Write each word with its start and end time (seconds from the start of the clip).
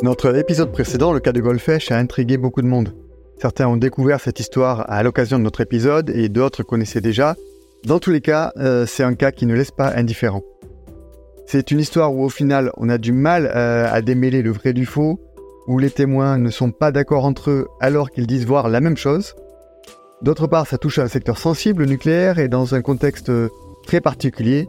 Notre 0.00 0.36
épisode 0.36 0.70
précédent, 0.70 1.12
le 1.12 1.18
cas 1.18 1.32
de 1.32 1.40
Goldfish, 1.40 1.90
a 1.90 1.98
intrigué 1.98 2.36
beaucoup 2.36 2.62
de 2.62 2.68
monde. 2.68 2.94
Certains 3.40 3.66
ont 3.66 3.76
découvert 3.76 4.20
cette 4.20 4.38
histoire 4.38 4.88
à 4.88 5.02
l'occasion 5.02 5.40
de 5.40 5.42
notre 5.42 5.60
épisode 5.60 6.10
et 6.10 6.28
d'autres 6.28 6.62
connaissaient 6.62 7.00
déjà. 7.00 7.34
Dans 7.84 7.98
tous 7.98 8.12
les 8.12 8.20
cas, 8.20 8.52
euh, 8.58 8.86
c'est 8.86 9.02
un 9.02 9.14
cas 9.14 9.32
qui 9.32 9.44
ne 9.44 9.54
laisse 9.54 9.72
pas 9.72 9.92
indifférent. 9.96 10.44
C'est 11.46 11.72
une 11.72 11.80
histoire 11.80 12.14
où 12.14 12.22
au 12.22 12.28
final 12.28 12.70
on 12.76 12.88
a 12.88 12.96
du 12.96 13.10
mal 13.10 13.50
euh, 13.52 13.88
à 13.90 14.00
démêler 14.00 14.40
le 14.40 14.52
vrai 14.52 14.72
du 14.72 14.86
faux, 14.86 15.18
où 15.66 15.80
les 15.80 15.90
témoins 15.90 16.38
ne 16.38 16.50
sont 16.50 16.70
pas 16.70 16.92
d'accord 16.92 17.24
entre 17.24 17.50
eux 17.50 17.66
alors 17.80 18.12
qu'ils 18.12 18.28
disent 18.28 18.46
voir 18.46 18.68
la 18.68 18.80
même 18.80 18.96
chose. 18.96 19.34
D'autre 20.22 20.46
part, 20.46 20.68
ça 20.68 20.78
touche 20.78 21.00
à 21.00 21.02
un 21.02 21.08
secteur 21.08 21.38
sensible, 21.38 21.86
nucléaire, 21.86 22.38
et 22.38 22.46
dans 22.46 22.76
un 22.76 22.82
contexte 22.82 23.32
très 23.84 24.00
particulier. 24.00 24.68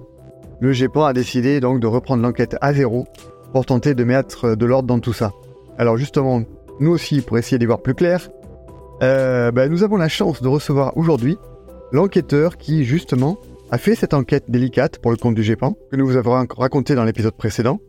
Le 0.59 0.73
GEPAN 0.73 1.05
a 1.05 1.14
décidé 1.14 1.59
donc 1.59 1.80
de 1.80 1.88
reprendre 1.88 2.23
l'enquête 2.23 2.55
à 2.62 2.73
zéro 2.73 3.05
pour 3.53 3.66
tenter 3.66 3.95
de 3.95 4.03
mettre 4.03 4.55
de 4.55 4.66
l'ordre 4.66 4.88
dans 4.88 4.99
tout 4.99 5.13
ça. 5.13 5.31
Alors 5.77 5.98
justement, 5.98 6.44
nous 6.80 6.91
aussi, 6.91 7.21
pour 7.21 7.38
essayer 7.38 7.58
d'y 7.58 7.66
voir 7.66 7.81
plus 7.81 7.94
clair, 7.94 8.30
euh, 9.02 9.52
ben, 9.52 9.72
nous 9.72 9.84
avons 9.84 9.98
la 9.98 10.09
chance 10.09 10.41
de 10.41 10.48
recevoir 10.48 10.98
aujourd'hui 10.98 11.38
l'enquêteur 11.91 12.58
qui, 12.58 12.84
justement, 12.84 13.38
a 13.72 13.77
fait 13.77 13.95
cette 13.95 14.13
enquête 14.13 14.45
délicate 14.49 14.99
pour 14.99 15.12
le 15.12 15.17
compte 15.17 15.35
du 15.35 15.44
GEPAN, 15.44 15.75
que 15.91 15.95
nous 15.95 16.05
vous 16.05 16.17
avons 16.17 16.45
raconté 16.58 16.95
dans 16.95 17.03
l'épisode 17.03 17.35
précédent. 17.35 17.80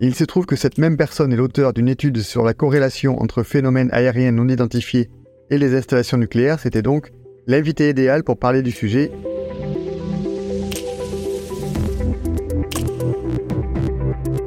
il 0.00 0.14
se 0.14 0.24
trouve 0.24 0.46
que 0.46 0.56
cette 0.56 0.78
même 0.78 0.96
personne 0.96 1.32
est 1.32 1.36
l'auteur 1.36 1.72
d'une 1.72 1.88
étude 1.88 2.18
sur 2.18 2.44
la 2.44 2.54
corrélation 2.54 3.20
entre 3.20 3.42
phénomènes 3.42 3.90
aériens 3.92 4.32
non 4.32 4.48
identifiés 4.48 5.10
et 5.50 5.58
les 5.58 5.74
installations 5.74 6.18
nucléaires. 6.18 6.60
C'était 6.60 6.82
donc 6.82 7.10
l'invité 7.46 7.88
idéal 7.88 8.24
pour 8.24 8.38
parler 8.38 8.62
du 8.62 8.72
sujet. 8.72 9.10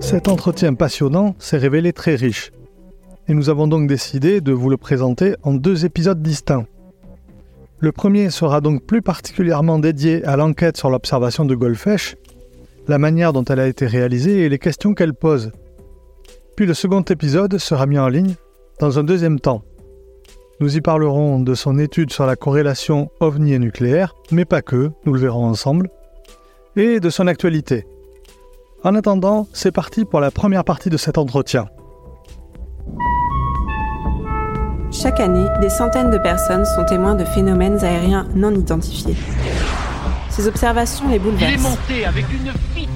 Cet 0.09 0.27
entretien 0.27 0.73
passionnant 0.73 1.35
s'est 1.38 1.59
révélé 1.59 1.93
très 1.93 2.15
riche. 2.15 2.52
Et 3.27 3.35
nous 3.35 3.52
avons 3.52 3.67
donc 3.67 3.88
décidé 3.88 4.41
de 4.41 4.51
vous 4.51 4.71
le 4.71 4.75
présenter 4.75 5.35
en 5.43 5.53
deux 5.53 5.85
épisodes 5.85 6.19
distincts. 6.19 6.66
Le 7.77 7.91
premier 7.91 8.31
sera 8.31 8.59
donc 8.59 8.83
plus 8.83 9.03
particulièrement 9.03 9.77
dédié 9.77 10.25
à 10.25 10.35
l'enquête 10.35 10.77
sur 10.77 10.89
l'observation 10.89 11.45
de 11.45 11.53
Goldfish, 11.53 12.16
la 12.88 12.97
manière 12.97 13.33
dont 13.33 13.43
elle 13.43 13.59
a 13.59 13.67
été 13.67 13.85
réalisée 13.85 14.39
et 14.39 14.49
les 14.49 14.57
questions 14.57 14.95
qu'elle 14.95 15.13
pose. 15.13 15.51
Puis 16.55 16.66
le 16.66 16.73
second 16.73 17.03
épisode 17.03 17.59
sera 17.59 17.85
mis 17.85 17.99
en 17.99 18.07
ligne 18.07 18.33
dans 18.79 18.97
un 18.97 19.03
deuxième 19.03 19.39
temps. 19.39 19.61
Nous 20.59 20.75
y 20.75 20.81
parlerons 20.81 21.39
de 21.39 21.53
son 21.53 21.77
étude 21.77 22.11
sur 22.11 22.25
la 22.25 22.35
corrélation 22.35 23.11
ovni 23.19 23.53
et 23.53 23.59
nucléaire, 23.59 24.16
mais 24.31 24.45
pas 24.45 24.63
que, 24.63 24.89
nous 25.05 25.13
le 25.13 25.19
verrons 25.19 25.45
ensemble, 25.45 25.88
et 26.75 26.99
de 26.99 27.11
son 27.11 27.27
actualité. 27.27 27.85
En 28.81 28.95
attendant, 28.95 29.45
c'est 29.52 29.73
parti 29.73 30.05
pour 30.05 30.22
la 30.22 30.31
première 30.31 30.63
partie 30.63 30.89
de 30.89 30.95
cet 30.95 31.17
entretien. 31.17 31.67
Chaque 34.89 35.19
année, 35.19 35.47
des 35.59 35.69
centaines 35.69 36.09
de 36.11 36.17
personnes 36.17 36.63
sont 36.63 36.85
témoins 36.85 37.16
de 37.16 37.25
phénomènes 37.25 37.83
aériens 37.83 38.30
non 38.35 38.55
identifiés. 38.55 39.17
Ces 40.30 40.47
observations 40.47 41.09
les 41.09 41.19
bouleversent 41.19 41.77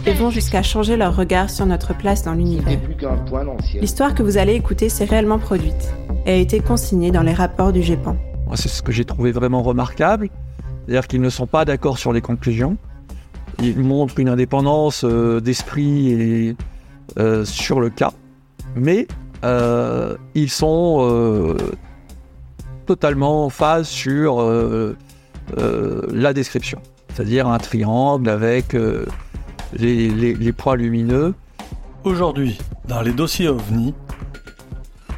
et 0.05 0.13
vont 0.13 0.29
jusqu'à 0.29 0.63
changer 0.63 0.95
leur 0.95 1.17
regard 1.17 1.49
sur 1.49 1.65
notre 1.65 1.93
place 1.93 2.23
dans 2.23 2.33
l'univers. 2.33 2.79
L'histoire 3.75 4.15
que 4.15 4.23
vous 4.23 4.37
allez 4.37 4.53
écouter 4.53 4.87
s'est 4.87 5.03
réellement 5.03 5.39
produite 5.39 5.93
et 6.25 6.31
a 6.31 6.35
été 6.35 6.61
consignée 6.61 7.11
dans 7.11 7.23
les 7.23 7.33
rapports 7.33 7.73
du 7.73 7.83
GEPAN. 7.83 8.15
C'est 8.55 8.69
ce 8.69 8.81
que 8.81 8.93
j'ai 8.93 9.03
trouvé 9.03 9.33
vraiment 9.33 9.61
remarquable, 9.61 10.29
c'est-à-dire 10.85 11.07
qu'ils 11.07 11.21
ne 11.21 11.29
sont 11.29 11.47
pas 11.47 11.65
d'accord 11.65 11.97
sur 11.97 12.13
les 12.13 12.21
conclusions. 12.21 12.77
Ils 13.63 13.79
montrent 13.79 14.19
une 14.19 14.27
indépendance 14.27 15.05
euh, 15.05 15.39
d'esprit 15.39 16.09
et, 16.11 16.55
euh, 17.17 17.45
sur 17.45 17.79
le 17.79 17.89
cas, 17.89 18.11
mais 18.75 19.07
euh, 19.45 20.17
ils 20.35 20.49
sont 20.49 21.55
totalement 22.85 23.45
en 23.45 23.49
phase 23.49 23.87
sur 23.87 24.43
la 25.57 26.33
description, 26.33 26.81
c'est-à-dire 27.09 27.47
un 27.47 27.57
triangle 27.57 28.29
avec 28.29 28.75
les, 29.77 30.09
les, 30.09 30.51
points 30.51 30.75
lumineux. 30.75 31.33
Aujourd'hui, 32.03 32.57
dans 32.87 33.01
les 33.01 33.13
dossiers 33.13 33.47
OVNI, 33.47 33.93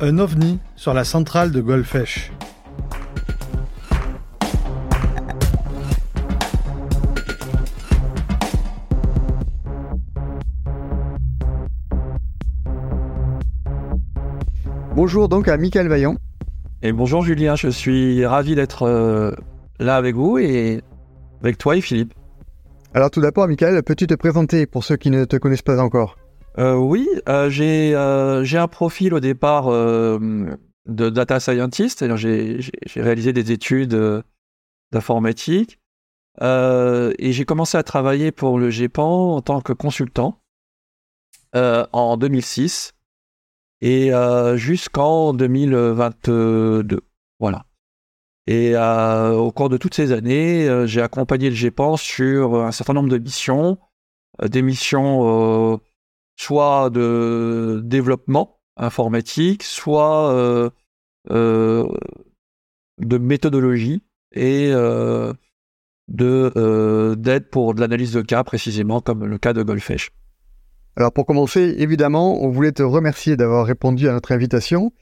un 0.01 0.19
OVNI 0.19 0.59
sur 0.75 0.93
la 0.93 1.03
centrale 1.03 1.51
de 1.51 1.61
Golfech. 1.61 2.31
Bonjour 14.95 15.27
donc 15.27 15.49
à 15.49 15.57
Michael 15.57 15.89
Vaillant. 15.89 16.15
Et 16.81 16.93
bonjour 16.93 17.21
Julien, 17.21 17.57
je 17.57 17.67
suis 17.67 18.25
ravi 18.25 18.55
d'être 18.55 18.83
euh, 18.83 19.31
là 19.77 19.97
avec 19.97 20.15
vous 20.15 20.37
et 20.37 20.81
avec 21.41 21.57
toi 21.57 21.75
et 21.75 21.81
Philippe. 21.81 22.13
Alors 22.93 23.11
tout 23.11 23.19
d'abord 23.19 23.45
Michael, 23.49 23.83
peux-tu 23.83 24.07
te 24.07 24.13
présenter 24.13 24.65
pour 24.65 24.85
ceux 24.85 24.95
qui 24.95 25.09
ne 25.09 25.25
te 25.25 25.35
connaissent 25.35 25.63
pas 25.63 25.81
encore? 25.81 26.15
Euh, 26.59 26.75
Oui, 26.75 27.09
euh, 27.27 27.49
j'ai 27.49 27.93
un 27.93 28.67
profil 28.69 29.13
au 29.13 29.19
départ 29.19 29.67
de 29.69 31.09
data 31.09 31.41
scientist, 31.41 32.15
j'ai 32.15 32.61
réalisé 32.95 33.33
des 33.33 33.51
études 33.51 34.23
d'informatique 34.93 35.77
et 36.41 37.31
j'ai 37.33 37.43
commencé 37.43 37.77
à 37.77 37.83
travailler 37.83 38.31
pour 38.31 38.57
le 38.59 38.69
GEPAN 38.69 39.35
en 39.35 39.41
tant 39.41 39.59
que 39.59 39.73
consultant 39.73 40.39
en 41.53 42.15
2006 42.15 42.94
et 43.81 44.13
euh, 44.13 44.57
jusqu'en 44.57 45.33
2022. 45.33 47.01
Voilà. 47.39 47.65
Et 48.47 48.75
euh, 48.75 49.33
au 49.33 49.51
cours 49.51 49.69
de 49.69 49.77
toutes 49.77 49.95
ces 49.95 50.11
années, 50.11 50.67
euh, 50.67 50.85
j'ai 50.85 51.01
accompagné 51.01 51.49
le 51.49 51.55
GEPAN 51.55 51.97
sur 51.97 52.63
un 52.63 52.71
certain 52.71 52.93
nombre 52.93 53.09
de 53.09 53.17
missions, 53.17 53.79
des 54.43 54.61
missions 54.61 55.79
soit 56.37 56.89
de 56.89 57.81
développement 57.83 58.59
informatique, 58.77 59.63
soit 59.63 60.71
de 61.29 61.89
méthodologie 63.17 64.03
et 64.33 64.69
de 64.71 65.33
d'aide 67.15 67.49
pour 67.49 67.73
de 67.73 67.81
l'analyse 67.81 68.13
de 68.13 68.21
cas 68.21 68.43
précisément 68.43 69.01
comme 69.01 69.25
le 69.25 69.37
cas 69.37 69.53
de 69.53 69.63
Goldfish. 69.63 70.11
Alors 70.97 71.11
pour 71.11 71.25
commencer, 71.25 71.75
évidemment, 71.77 72.41
on 72.41 72.49
voulait 72.49 72.71
te 72.71 72.83
remercier 72.83 73.35
d'avoir 73.35 73.65
répondu 73.65 74.07
à 74.07 74.13
notre 74.13 74.31
invitation, 74.31 74.93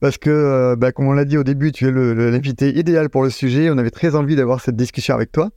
parce 0.00 0.18
que, 0.18 0.28
euh, 0.28 0.76
bah, 0.76 0.92
comme 0.92 1.08
on 1.08 1.12
l'a 1.12 1.24
dit 1.24 1.38
au 1.38 1.44
début, 1.44 1.72
tu 1.72 1.88
es 1.88 1.90
l'invité 1.90 2.78
idéal 2.78 3.08
pour 3.08 3.22
le 3.22 3.30
sujet, 3.30 3.70
on 3.70 3.78
avait 3.78 3.90
très 3.90 4.14
envie 4.14 4.36
d'avoir 4.36 4.60
cette 4.60 4.76
discussion 4.76 5.14
avec 5.14 5.32
toi. 5.32 5.50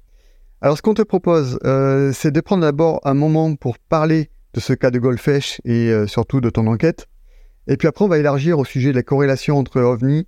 Alors 0.62 0.78
ce 0.78 0.82
qu'on 0.82 0.94
te 0.94 1.02
propose, 1.02 1.60
euh, 1.66 2.14
c'est 2.14 2.32
de 2.32 2.40
prendre 2.40 2.62
d'abord 2.62 3.02
un 3.04 3.16
moment 3.16 3.54
pour 3.56 3.80
parler 3.80 4.30
de 4.54 4.62
ce 4.62 4.72
cas 4.72 4.92
de 4.92 5.00
Goldfish 5.00 5.60
et 5.66 5.90
euh, 5.90 6.08
surtout 6.08 6.40
de 6.40 6.50
ton 6.50 6.68
enquête, 6.68 7.08
et 7.68 7.76
puis 7.76 7.90
après 7.90 8.06
on 8.06 8.08
va 8.08 8.18
élargir 8.18 8.60
au 8.60 8.66
sujet 8.66 8.92
de 8.92 8.96
la 8.96 9.04
corrélation 9.04 9.58
entre 9.58 9.82
OVNI 9.82 10.26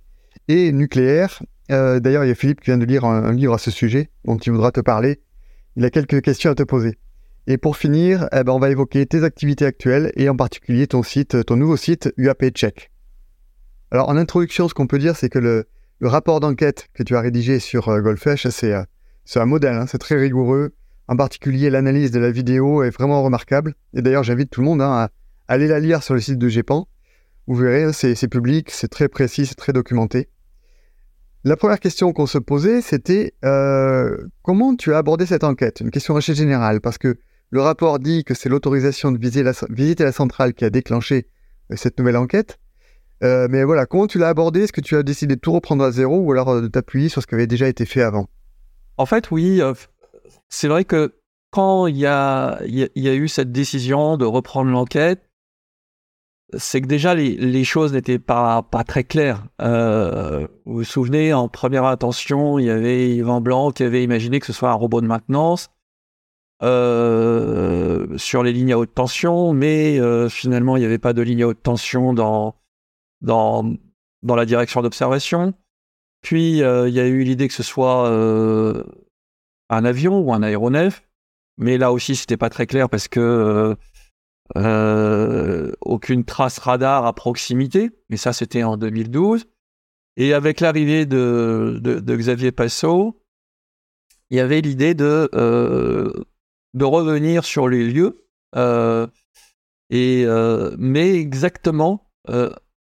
et 0.48 0.72
nucléaire. 0.72 1.42
D'ailleurs, 1.70 2.24
il 2.24 2.28
y 2.28 2.30
a 2.30 2.34
Philippe 2.34 2.60
qui 2.60 2.66
vient 2.66 2.76
de 2.76 2.84
lire 2.84 3.06
un 3.06 3.32
livre 3.32 3.54
à 3.54 3.58
ce 3.58 3.70
sujet, 3.70 4.10
dont 4.26 4.36
il 4.36 4.52
voudra 4.52 4.70
te 4.70 4.80
parler. 4.80 5.20
Il 5.76 5.84
a 5.86 5.90
quelques 5.90 6.20
questions 6.20 6.50
à 6.50 6.54
te 6.54 6.62
poser. 6.62 6.98
Et 7.46 7.58
pour 7.58 7.76
finir, 7.76 8.26
eh 8.32 8.42
ben, 8.42 8.52
on 8.52 8.58
va 8.58 8.70
évoquer 8.70 9.04
tes 9.04 9.22
activités 9.22 9.66
actuelles 9.66 10.12
et 10.16 10.30
en 10.30 10.36
particulier 10.36 10.86
ton 10.86 11.02
site, 11.02 11.44
ton 11.44 11.56
nouveau 11.56 11.76
site 11.76 12.12
UAP 12.16 12.50
Check. 12.54 12.90
Alors 13.90 14.08
en 14.08 14.16
introduction, 14.16 14.66
ce 14.66 14.74
qu'on 14.74 14.86
peut 14.86 14.98
dire, 14.98 15.14
c'est 15.14 15.28
que 15.28 15.38
le, 15.38 15.66
rapport 16.00 16.40
d'enquête 16.40 16.88
que 16.94 17.02
tu 17.02 17.16
as 17.16 17.20
rédigé 17.20 17.60
sur 17.60 17.88
euh, 17.88 18.00
Goldfish, 18.00 18.46
euh, 18.46 18.82
c'est 19.24 19.40
un 19.40 19.46
modèle, 19.46 19.74
hein, 19.74 19.86
c'est 19.86 19.98
très 19.98 20.16
rigoureux. 20.16 20.74
En 21.06 21.16
particulier, 21.16 21.68
l'analyse 21.68 22.10
de 22.10 22.18
la 22.18 22.30
vidéo 22.30 22.82
est 22.82 22.90
vraiment 22.90 23.22
remarquable. 23.22 23.74
Et 23.92 24.00
d'ailleurs, 24.00 24.22
j'invite 24.22 24.50
tout 24.50 24.60
le 24.60 24.66
monde 24.66 24.80
hein, 24.80 24.90
à 24.90 25.10
aller 25.46 25.66
la 25.66 25.80
lire 25.80 26.02
sur 26.02 26.14
le 26.14 26.20
site 26.20 26.38
de 26.38 26.48
GEPAN. 26.48 26.88
Vous 27.46 27.54
verrez, 27.56 27.92
c'est 27.92 28.28
public, 28.28 28.70
c'est 28.70 28.88
très 28.88 29.08
précis, 29.08 29.44
c'est 29.44 29.54
très 29.54 29.74
documenté. 29.74 30.30
La 31.44 31.56
première 31.56 31.78
question 31.78 32.14
qu'on 32.14 32.26
se 32.26 32.38
posait, 32.38 32.80
c'était 32.80 33.34
euh, 33.44 34.16
comment 34.40 34.74
tu 34.76 34.94
as 34.94 34.98
abordé 34.98 35.26
cette 35.26 35.44
enquête? 35.44 35.80
Une 35.80 35.90
question 35.90 36.16
assez 36.16 36.34
générale, 36.34 36.80
parce 36.80 36.96
que 36.96 37.18
le 37.54 37.60
rapport 37.60 38.00
dit 38.00 38.24
que 38.24 38.34
c'est 38.34 38.48
l'autorisation 38.48 39.12
de 39.12 39.18
visiter 39.18 40.04
la, 40.04 40.12
centrale 40.12 40.54
qui 40.54 40.64
a 40.64 40.70
déclenché 40.70 41.28
euh, 41.70 41.76
cette 41.76 42.00
nouvelle 42.00 42.16
enquête. 42.16 42.58
Euh, 43.22 43.46
mais 43.48 43.62
voilà, 43.62 43.86
comment 43.86 44.08
tu 44.08 44.18
l'as 44.18 44.28
abordé? 44.28 44.64
Est-ce 44.64 44.72
que 44.72 44.80
tu 44.80 44.96
as 44.96 45.04
décidé 45.04 45.36
de 45.36 45.40
tout 45.40 45.52
reprendre 45.52 45.84
à 45.84 45.92
zéro 45.92 46.18
ou 46.18 46.32
alors 46.32 46.48
euh, 46.48 46.62
de 46.62 46.66
t'appuyer 46.66 47.08
sur 47.08 47.22
ce 47.22 47.28
qui 47.28 47.36
avait 47.36 47.46
déjà 47.46 47.68
été 47.68 47.86
fait 47.86 48.02
avant? 48.02 48.26
En 48.96 49.06
fait, 49.06 49.30
oui. 49.30 49.60
c'est 50.48 50.66
vrai 50.66 50.84
que 50.84 51.14
quand 51.52 51.86
il 51.86 51.96
y 51.96 52.06
a, 52.06 52.58
eu 52.66 53.28
cette 53.28 53.52
décision 53.52 54.16
de 54.16 54.24
reprendre 54.24 54.72
l'enquête, 54.72 55.22
c'est 56.56 56.80
que 56.80 56.88
déjà 56.88 57.14
les, 57.14 57.64
choses 57.64 57.92
n'étaient 57.92 58.18
pas, 58.18 58.62
pas 58.62 58.82
très 58.82 59.04
claires. 59.04 59.44
vous 59.60 60.48
vous 60.74 60.84
souvenez, 60.84 61.32
en 61.32 61.46
première 61.46 61.84
intention, 61.84 62.58
il 62.58 62.66
y 62.66 62.70
avait 62.70 63.14
Yvan 63.14 63.40
Blanc 63.40 63.70
qui 63.70 63.84
avait 63.84 64.02
imaginé 64.02 64.40
que 64.40 64.46
ce 64.46 64.52
soit 64.52 64.70
un 64.70 64.74
robot 64.74 65.00
de 65.00 65.06
maintenance. 65.06 65.70
Euh, 66.64 68.16
sur 68.16 68.42
les 68.42 68.52
lignes 68.52 68.72
à 68.72 68.78
haute 68.78 68.94
tension, 68.94 69.52
mais 69.52 70.00
euh, 70.00 70.30
finalement 70.30 70.78
il 70.78 70.80
n'y 70.80 70.86
avait 70.86 70.98
pas 70.98 71.12
de 71.12 71.20
ligne 71.20 71.42
à 71.42 71.48
haute 71.48 71.62
tension 71.62 72.14
dans 72.14 72.54
dans, 73.20 73.74
dans 74.22 74.34
la 74.34 74.46
direction 74.46 74.80
d'observation. 74.80 75.52
Puis 76.22 76.52
il 76.52 76.58
y 76.58 77.00
a 77.00 77.06
eu 77.06 77.22
l'idée 77.22 77.48
que 77.48 77.54
ce 77.54 77.62
soit 77.62 78.08
un 78.08 79.84
avion 79.84 80.20
ou 80.20 80.32
un 80.32 80.42
aéronef, 80.42 81.06
mais 81.58 81.76
là 81.76 81.92
aussi 81.92 82.16
c'était 82.16 82.38
pas 82.38 82.48
très 82.48 82.66
clair 82.66 82.88
parce 82.88 83.08
que 83.08 83.76
aucune 85.82 86.24
trace 86.24 86.58
radar 86.58 87.04
à 87.04 87.12
proximité, 87.14 87.90
mais 88.08 88.16
ça 88.16 88.32
c'était 88.32 88.62
en 88.62 88.78
2012. 88.78 89.46
Et 90.16 90.32
avec 90.32 90.60
l'arrivée 90.60 91.04
de, 91.04 92.00
Xavier 92.06 92.52
Passot, 92.52 93.20
il 94.30 94.38
y 94.38 94.40
avait 94.40 94.62
l'idée 94.62 94.94
de, 94.94 95.28
euh, 95.34 96.24
de 96.74 96.84
revenir 96.84 97.44
sur 97.44 97.68
les 97.68 97.88
lieux, 97.88 98.26
euh, 98.56 99.06
et, 99.90 100.24
euh, 100.26 100.74
mais 100.78 101.14
exactement 101.14 102.10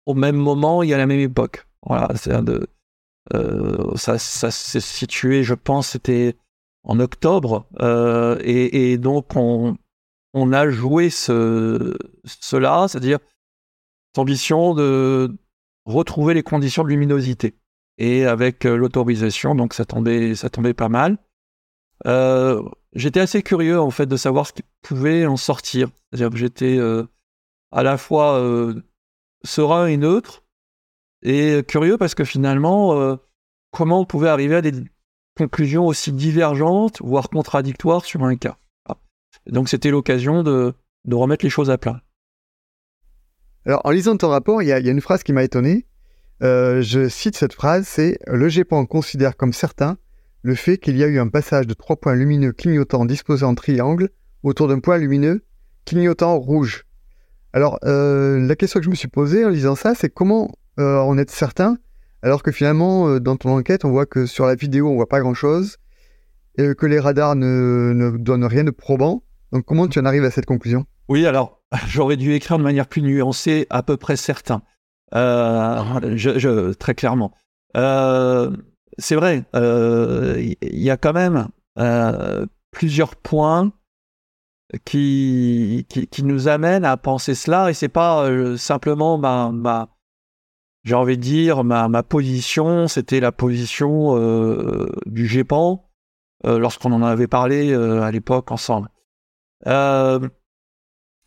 au 0.05 0.13
même 0.15 0.37
moment 0.37 0.81
et 0.81 0.93
à 0.93 0.97
la 0.97 1.05
même 1.05 1.19
époque. 1.19 1.67
Voilà, 1.85 2.09
ça, 2.15 4.17
ça 4.17 4.51
s'est 4.51 4.79
situé, 4.79 5.43
je 5.43 5.53
pense, 5.53 5.89
c'était 5.89 6.35
en 6.83 6.99
octobre, 6.99 7.67
et, 8.43 8.97
donc 8.97 9.35
on, 9.35 9.77
on 10.33 10.53
a 10.53 10.69
joué 10.69 11.09
ce, 11.09 11.95
cela, 12.25 12.87
c'est-à-dire 12.87 13.19
cette 14.09 14.19
ambition 14.19 14.73
de 14.73 15.35
retrouver 15.85 16.33
les 16.33 16.43
conditions 16.43 16.83
de 16.83 16.89
luminosité. 16.89 17.55
Et 17.97 18.25
avec 18.25 18.65
euh, 18.65 18.77
l'autorisation, 18.77 19.55
donc 19.55 19.73
ça 19.73 19.85
tombait, 19.85 20.35
ça 20.35 20.49
tombait 20.49 20.73
pas 20.73 20.89
mal. 20.89 21.17
Euh, 22.07 22.61
j'étais 22.93 23.19
assez 23.19 23.43
curieux 23.43 23.79
en 23.79 23.91
fait 23.91 24.05
de 24.05 24.17
savoir 24.17 24.47
ce 24.47 24.53
qui 24.53 24.63
pouvait 24.81 25.25
en 25.25 25.37
sortir. 25.37 25.89
J'étais 26.13 26.77
euh, 26.77 27.05
à 27.71 27.83
la 27.83 27.97
fois 27.97 28.41
serein 29.43 29.87
et 29.87 29.97
neutre, 29.97 30.43
et 31.21 31.63
curieux 31.67 31.97
parce 31.97 32.15
que 32.15 32.23
finalement, 32.23 33.17
comment 33.71 34.01
on 34.01 34.05
pouvait 34.05 34.29
arriver 34.29 34.55
à 34.55 34.61
des 34.61 34.73
conclusions 35.37 35.85
aussi 35.85 36.11
divergentes, 36.11 37.01
voire 37.01 37.29
contradictoires 37.29 38.03
sur 38.03 38.23
un 38.23 38.35
cas. 38.35 38.57
Donc 39.47 39.69
c'était 39.69 39.89
l'occasion 39.89 40.43
de, 40.43 40.73
remettre 41.09 41.45
les 41.45 41.49
choses 41.49 41.69
à 41.69 41.77
plat. 41.77 42.01
Alors, 43.65 43.81
en 43.85 43.91
lisant 43.91 44.17
ton 44.17 44.29
rapport, 44.29 44.61
il 44.61 44.67
y, 44.67 44.71
a 44.71 44.79
une 44.79 45.01
phrase 45.01 45.23
qui 45.23 45.33
m'a 45.33 45.43
étonné. 45.43 45.85
Euh, 46.41 46.81
je 46.81 47.09
cite 47.09 47.35
cette 47.35 47.53
phrase, 47.53 47.87
c'est 47.87 48.19
Le 48.27 48.47
GEPAN 48.47 48.85
considère 48.85 49.35
comme 49.35 49.53
certain 49.53 49.97
le 50.41 50.55
fait 50.55 50.77
qu'il 50.77 50.97
y 50.97 51.03
a 51.03 51.07
eu 51.07 51.19
un 51.19 51.27
passage 51.27 51.67
de 51.67 51.73
trois 51.73 51.95
points 51.97 52.15
lumineux 52.15 52.51
clignotants 52.51 53.05
disposés 53.05 53.45
en 53.45 53.55
triangle 53.55 54.09
autour 54.43 54.67
d'un 54.67 54.79
point 54.79 54.97
lumineux 54.97 55.43
clignotant 55.85 56.37
rouge. 56.37 56.85
Alors, 57.53 57.79
euh, 57.83 58.39
la 58.39 58.55
question 58.55 58.79
que 58.79 58.85
je 58.85 58.89
me 58.89 58.95
suis 58.95 59.07
posée 59.07 59.43
en 59.43 59.49
lisant 59.49 59.75
ça, 59.75 59.95
c'est 59.95 60.09
comment 60.09 60.51
euh, 60.79 60.99
en 60.99 61.17
être 61.17 61.31
certain, 61.31 61.77
alors 62.21 62.43
que 62.43 62.51
finalement, 62.51 63.19
dans 63.19 63.35
ton 63.35 63.57
enquête, 63.57 63.85
on 63.85 63.91
voit 63.91 64.05
que 64.05 64.25
sur 64.25 64.45
la 64.45 64.55
vidéo, 64.55 64.89
on 64.89 64.95
voit 64.95 65.09
pas 65.09 65.19
grand-chose, 65.19 65.77
et 66.57 66.75
que 66.75 66.85
les 66.85 66.99
radars 66.99 67.35
ne, 67.35 67.93
ne 67.93 68.17
donnent 68.17 68.45
rien 68.45 68.63
de 68.63 68.71
probant. 68.71 69.23
Donc, 69.51 69.65
comment 69.65 69.87
tu 69.87 69.99
en 69.99 70.05
arrives 70.05 70.25
à 70.25 70.31
cette 70.31 70.45
conclusion? 70.45 70.85
Oui, 71.07 71.25
alors, 71.25 71.63
j'aurais 71.87 72.17
dû 72.17 72.33
écrire 72.33 72.57
de 72.57 72.63
manière 72.63 72.87
plus 72.87 73.01
nuancée, 73.01 73.67
à 73.69 73.83
peu 73.83 73.97
près 73.97 74.15
certain. 74.15 74.61
Euh, 75.15 76.15
je, 76.15 76.73
très 76.73 76.93
clairement. 76.93 77.33
Euh, 77.77 78.51
c'est 78.99 79.15
vrai, 79.15 79.45
il 79.53 79.59
euh, 79.59 80.53
y, 80.61 80.89
a 80.89 80.97
quand 80.97 81.13
même 81.13 81.47
plusieurs 82.71 83.15
points 83.15 83.71
qui, 84.85 85.87
qui, 85.89 86.23
nous 86.23 86.47
amènent 86.47 86.85
à 86.85 86.97
penser 86.97 87.33
cela, 87.33 87.69
et 87.69 87.73
c'est 87.73 87.89
pas 87.89 88.27
simplement 88.57 89.17
ma, 89.17 89.51
ma 89.51 89.89
j'ai 90.83 90.95
envie 90.95 91.17
de 91.17 91.21
dire, 91.21 91.63
ma, 91.63 91.87
ma 91.87 92.03
position, 92.03 92.87
c'était 92.87 93.19
la 93.19 93.31
position 93.31 94.15
du 95.05 95.27
GEPAN 95.27 95.89
lorsqu'on 96.43 96.91
en 96.91 97.01
avait 97.01 97.27
parlé 97.27 97.73
à 97.73 98.11
l'époque 98.11 98.51
ensemble. 98.51 98.89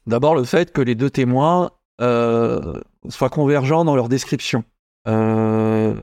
D'abord, 0.07 0.35
le 0.35 0.45
fait 0.45 0.73
que 0.73 0.81
les 0.81 0.95
deux 0.95 1.11
témoins 1.11 1.71
euh, 2.01 2.81
soient 3.09 3.31
convergents 3.31 3.85
dans 3.85 3.95
leur 3.95 4.09
description, 4.09 4.65
euh, 5.07 5.95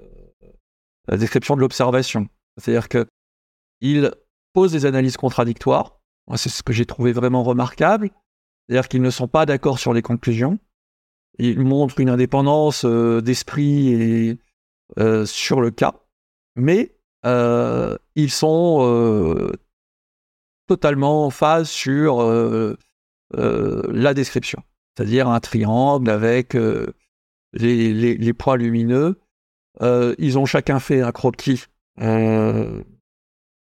la 1.10 1.18
description 1.18 1.56
de 1.56 1.62
l'observation. 1.62 2.28
C'est-à-dire 2.58 2.88
qu'ils 2.88 4.12
posent 4.54 4.72
des 4.72 4.86
analyses 4.86 5.18
contradictoires. 5.18 6.00
C'est 6.36 6.50
ce 6.50 6.64
que 6.64 6.74
j'ai 6.74 6.86
trouvé 6.86 7.12
vraiment 7.12 7.44
remarquable. 7.44 8.12
C'est-à-dire 8.68 8.88
qu'ils 8.88 9.02
ne 9.02 9.10
sont 9.10 9.28
pas 9.28 9.46
d'accord 9.46 9.80
sur 9.80 9.94
les 9.94 10.02
conclusions. 10.02 10.60
Ils 11.40 11.60
montrent 11.60 12.00
une 12.00 12.10
indépendance 12.10 12.86
euh, 12.86 13.22
d'esprit 13.22 13.94
et 13.94 14.38
sur 15.26 15.62
le 15.62 15.70
cas, 15.70 15.94
mais 16.56 16.96
ils 17.24 18.32
sont 18.32 19.50
totalement 20.68 21.26
en 21.26 21.30
phase 21.30 21.70
sur 21.70 22.22
euh, 23.36 23.84
la 23.92 24.16
description, 24.16 24.64
c'est-à-dire 24.96 25.28
un 25.28 25.40
triangle 25.40 26.10
avec 26.10 26.56
euh, 26.56 26.88
les, 27.54 28.34
points 28.34 28.58
lumineux. 28.58 29.20
Euh, 29.82 30.16
ils 30.18 30.38
ont 30.38 30.46
chacun 30.46 30.80
fait 30.80 31.02
un 31.02 31.12
croquis 31.12 31.66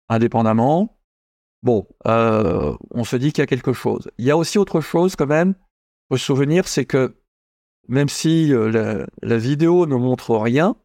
indépendamment. 0.09 0.99
Bon, 1.62 1.88
on 2.05 3.05
se 3.05 3.17
dit 3.17 3.32
qu'il 3.32 3.43
y 3.43 3.44
a 3.44 3.47
quelque 3.47 3.73
chose. 3.73 4.11
Il 4.19 4.25
y 4.25 4.31
a 4.31 4.37
aussi 4.37 4.59
autre 4.59 4.81
chose 4.81 5.17
quand 5.17 5.26
même. 5.26 5.55
Faut 6.09 6.17
se 6.17 6.25
souvenir, 6.25 6.69
c'est 6.69 6.85
que 6.85 7.17
même 7.88 8.09
si 8.09 8.49
la, 8.49 9.06
la, 9.23 9.38
vidéo 9.38 9.87
ne 9.87 9.97
montre 9.97 10.37
rien, 10.37 10.76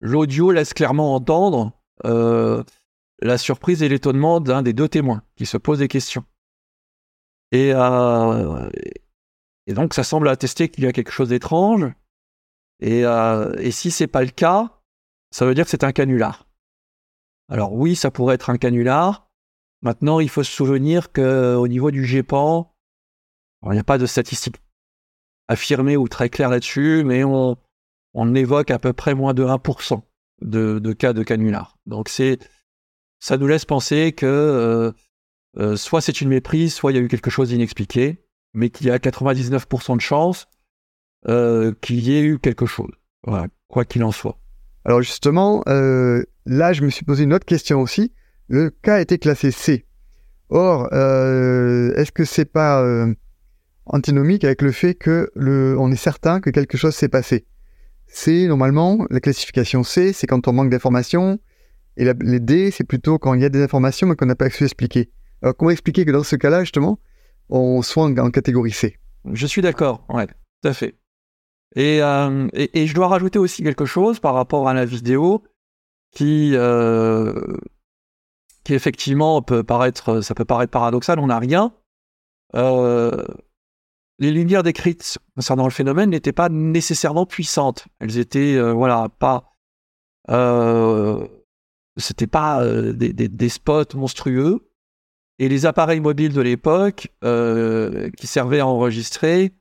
l'audio 0.00 0.50
laisse 0.50 0.74
clairement 0.74 1.14
entendre 1.14 1.72
la 2.04 3.38
surprise 3.38 3.82
et 3.82 3.88
l'étonnement 3.88 4.40
d'un 4.40 4.62
des 4.62 4.74
deux 4.74 4.88
témoins 4.88 5.22
qui 5.36 5.46
se 5.46 5.56
pose 5.56 5.78
des 5.78 5.88
questions. 5.88 6.24
Euh, 7.54 8.70
et 9.66 9.74
donc, 9.74 9.94
ça 9.94 10.04
semble 10.04 10.28
attester 10.28 10.68
qu'il 10.68 10.84
y 10.84 10.86
a 10.86 10.92
quelque 10.92 11.12
chose 11.12 11.28
d'étrange. 11.28 11.86
Et, 12.82 13.06
euh, 13.06 13.54
et 13.58 13.70
si 13.70 13.92
c'est 13.92 14.08
pas 14.08 14.24
le 14.24 14.30
cas, 14.30 14.80
ça 15.30 15.46
veut 15.46 15.54
dire 15.54 15.64
que 15.64 15.70
c'est 15.70 15.84
un 15.84 15.92
canular. 15.92 16.48
Alors 17.48 17.72
oui, 17.72 17.94
ça 17.94 18.10
pourrait 18.10 18.34
être 18.34 18.50
un 18.50 18.58
canular. 18.58 19.30
Maintenant, 19.82 20.18
il 20.18 20.28
faut 20.28 20.42
se 20.42 20.50
souvenir 20.50 21.12
qu'au 21.12 21.68
niveau 21.68 21.92
du 21.92 22.04
GEPAN, 22.04 22.74
il 23.64 23.70
n'y 23.70 23.78
a 23.78 23.84
pas 23.84 23.98
de 23.98 24.06
statistiques 24.06 24.60
affirmées 25.46 25.96
ou 25.96 26.08
très 26.08 26.28
claires 26.28 26.50
là-dessus, 26.50 27.04
mais 27.04 27.22
on, 27.22 27.56
on 28.14 28.34
évoque 28.34 28.72
à 28.72 28.80
peu 28.80 28.92
près 28.92 29.14
moins 29.14 29.32
de 29.32 29.44
1% 29.44 30.02
de, 30.40 30.80
de 30.80 30.92
cas 30.92 31.12
de 31.12 31.22
canular. 31.22 31.78
Donc 31.86 32.08
c'est, 32.08 32.38
ça 33.20 33.36
nous 33.36 33.46
laisse 33.46 33.64
penser 33.64 34.12
que 34.12 34.26
euh, 34.26 34.92
euh, 35.58 35.76
soit 35.76 36.00
c'est 36.00 36.20
une 36.20 36.30
méprise, 36.30 36.74
soit 36.74 36.90
il 36.90 36.96
y 36.96 36.98
a 36.98 37.02
eu 37.02 37.08
quelque 37.08 37.30
chose 37.30 37.50
d'inexpliqué, 37.50 38.24
mais 38.54 38.70
qu'il 38.70 38.88
y 38.88 38.90
a 38.90 38.98
99% 38.98 39.96
de 39.96 40.00
chances 40.00 40.48
euh, 41.28 41.72
qu'il 41.80 42.00
y 42.00 42.16
ait 42.16 42.22
eu 42.22 42.38
quelque 42.38 42.66
chose. 42.66 42.92
Voilà, 43.24 43.46
quoi 43.68 43.84
qu'il 43.84 44.04
en 44.04 44.12
soit. 44.12 44.38
Alors 44.84 45.02
justement, 45.02 45.62
euh, 45.68 46.24
là, 46.46 46.72
je 46.72 46.82
me 46.82 46.90
suis 46.90 47.04
posé 47.04 47.24
une 47.24 47.34
autre 47.34 47.46
question 47.46 47.80
aussi. 47.80 48.12
Le 48.48 48.70
cas 48.70 48.96
a 48.96 49.00
été 49.00 49.18
classé 49.18 49.50
C. 49.50 49.86
Or, 50.50 50.92
est-ce 50.92 52.12
que 52.12 52.26
c'est 52.26 52.44
pas 52.44 52.84
antinomique 53.86 54.44
avec 54.44 54.60
le 54.60 54.70
fait 54.70 54.94
que 54.94 55.30
le, 55.34 55.76
on 55.78 55.90
est 55.90 55.96
certain 55.96 56.40
que 56.40 56.50
quelque 56.50 56.76
chose 56.76 56.94
s'est 56.94 57.08
passé? 57.08 57.46
C, 58.08 58.46
normalement, 58.46 59.06
la 59.08 59.20
classification 59.20 59.82
C, 59.82 60.12
c'est 60.12 60.26
quand 60.26 60.46
on 60.46 60.52
manque 60.52 60.68
d'informations, 60.68 61.38
et 61.96 62.04
les 62.04 62.40
D, 62.40 62.70
c'est 62.70 62.84
plutôt 62.84 63.18
quand 63.18 63.34
il 63.34 63.40
y 63.40 63.44
a 63.44 63.48
des 63.48 63.62
informations 63.62 64.06
mais 64.06 64.16
qu'on 64.16 64.26
n'a 64.26 64.34
pas 64.34 64.50
su 64.50 64.64
expliquer. 64.64 65.10
Alors, 65.42 65.56
comment 65.56 65.70
expliquer 65.70 66.04
que 66.04 66.10
dans 66.10 66.22
ce 66.22 66.36
cas-là, 66.36 66.60
justement, 66.60 66.98
on 67.48 67.82
soit 67.82 68.04
en, 68.04 68.30
catégorie 68.30 68.70
C? 68.70 68.98
Je 69.32 69.46
suis 69.46 69.62
d'accord, 69.62 70.04
ouais, 70.08 70.26
tout 70.26 70.68
à 70.68 70.72
fait. 70.72 70.94
Euh, 71.78 72.48
et, 72.52 72.82
et, 72.82 72.86
je 72.86 72.94
dois 72.94 73.08
rajouter 73.08 73.38
aussi 73.38 73.62
quelque 73.62 73.86
chose 73.86 74.20
par 74.20 74.34
rapport 74.34 74.68
à 74.68 74.74
la 74.74 74.84
vidéo 74.84 75.42
qui, 76.10 76.50
euh, 76.54 77.56
qui 78.64 78.74
effectivement 78.74 79.40
peut 79.42 79.64
paraître, 79.64 80.20
ça 80.20 80.34
peut 80.34 80.44
paraître 80.44 80.70
paradoxal, 80.70 81.18
on 81.18 81.28
n'a 81.28 81.38
rien. 81.38 81.74
Euh, 82.54 83.24
les 84.18 84.30
lumières 84.30 84.62
décrites 84.62 85.18
concernant 85.34 85.64
le 85.64 85.70
phénomène 85.70 86.10
n'étaient 86.10 86.32
pas 86.32 86.50
nécessairement 86.50 87.24
puissantes. 87.24 87.86
Elles 87.98 88.18
étaient, 88.18 88.60
voilà, 88.72 89.08
pas, 89.18 89.54
c'était 91.96 92.26
pas 92.26 92.62
des, 92.92 93.48
spots 93.48 93.96
monstrueux. 93.96 94.68
Et 95.38 95.48
les 95.48 95.66
appareils 95.66 96.00
mobiles 96.00 96.34
de 96.34 96.42
l'époque, 96.42 97.08
qui 97.22 98.26
servaient 98.26 98.60
à 98.60 98.66
enregistrer, 98.66 99.54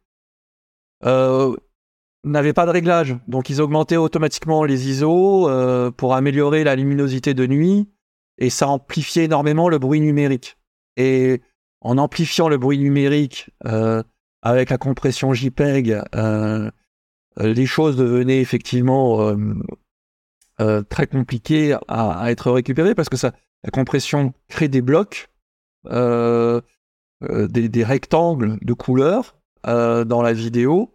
n'avaient 2.24 2.54
pas 2.54 2.66
de 2.66 2.72
réglage. 2.72 3.18
Donc 3.28 3.50
ils 3.50 3.62
augmentaient 3.62 3.98
automatiquement 3.98 4.64
les 4.64 4.90
ISO 4.90 5.50
euh, 5.50 5.92
pour 5.92 6.14
améliorer 6.14 6.64
la 6.64 6.76
luminosité 6.76 7.34
de 7.34 7.48
nuit, 7.48 7.90
et 8.38 8.50
ça 8.50 8.68
amplifiait 8.68 9.26
énormément 9.26 9.70
le 9.70 9.80
bruit 9.80 10.02
numérique. 10.02 10.58
Et 10.98 11.42
en 11.82 11.98
amplifiant 11.98 12.48
le 12.50 12.58
bruit 12.58 12.78
numérique 12.78 13.50
avec 14.44 14.70
la 14.70 14.78
compression 14.78 15.34
JPEG 15.34 16.00
les 17.38 17.66
choses 17.66 17.96
devenaient 17.96 18.42
effectivement 18.42 19.36
très 20.90 21.08
compliquées 21.08 21.74
à, 21.88 22.12
à, 22.12 22.30
être 22.32 22.52
récupérées 22.52 22.94
parce 22.94 23.10
que 23.10 23.18
ça, 23.18 23.32
la 23.64 23.72
compression 23.72 24.34
crée 24.48 24.68
des 24.68 24.82
blocs, 24.82 25.30
des, 25.90 26.62
des, 27.50 27.84
rectangles 27.84 28.58
de 28.62 28.74
couleurs 28.74 29.38
dans 29.64 30.22
la 30.22 30.34
vidéo. 30.34 30.94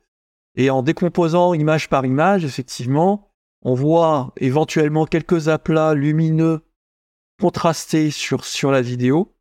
Et 0.56 0.70
en 0.70 0.82
décomposant 0.82 1.54
image 1.54 1.88
par 1.88 2.04
image, 2.04 2.44
effectivement, 2.44 3.30
on 3.62 3.74
voit 3.74 4.32
éventuellement 4.38 5.06
quelques 5.06 5.48
aplats 5.48 5.94
lumineux 5.94 6.60
contrastés 7.40 8.10
sur, 8.10 8.44
sur 8.44 8.70
la 8.70 8.80
vidéo, 8.80 9.34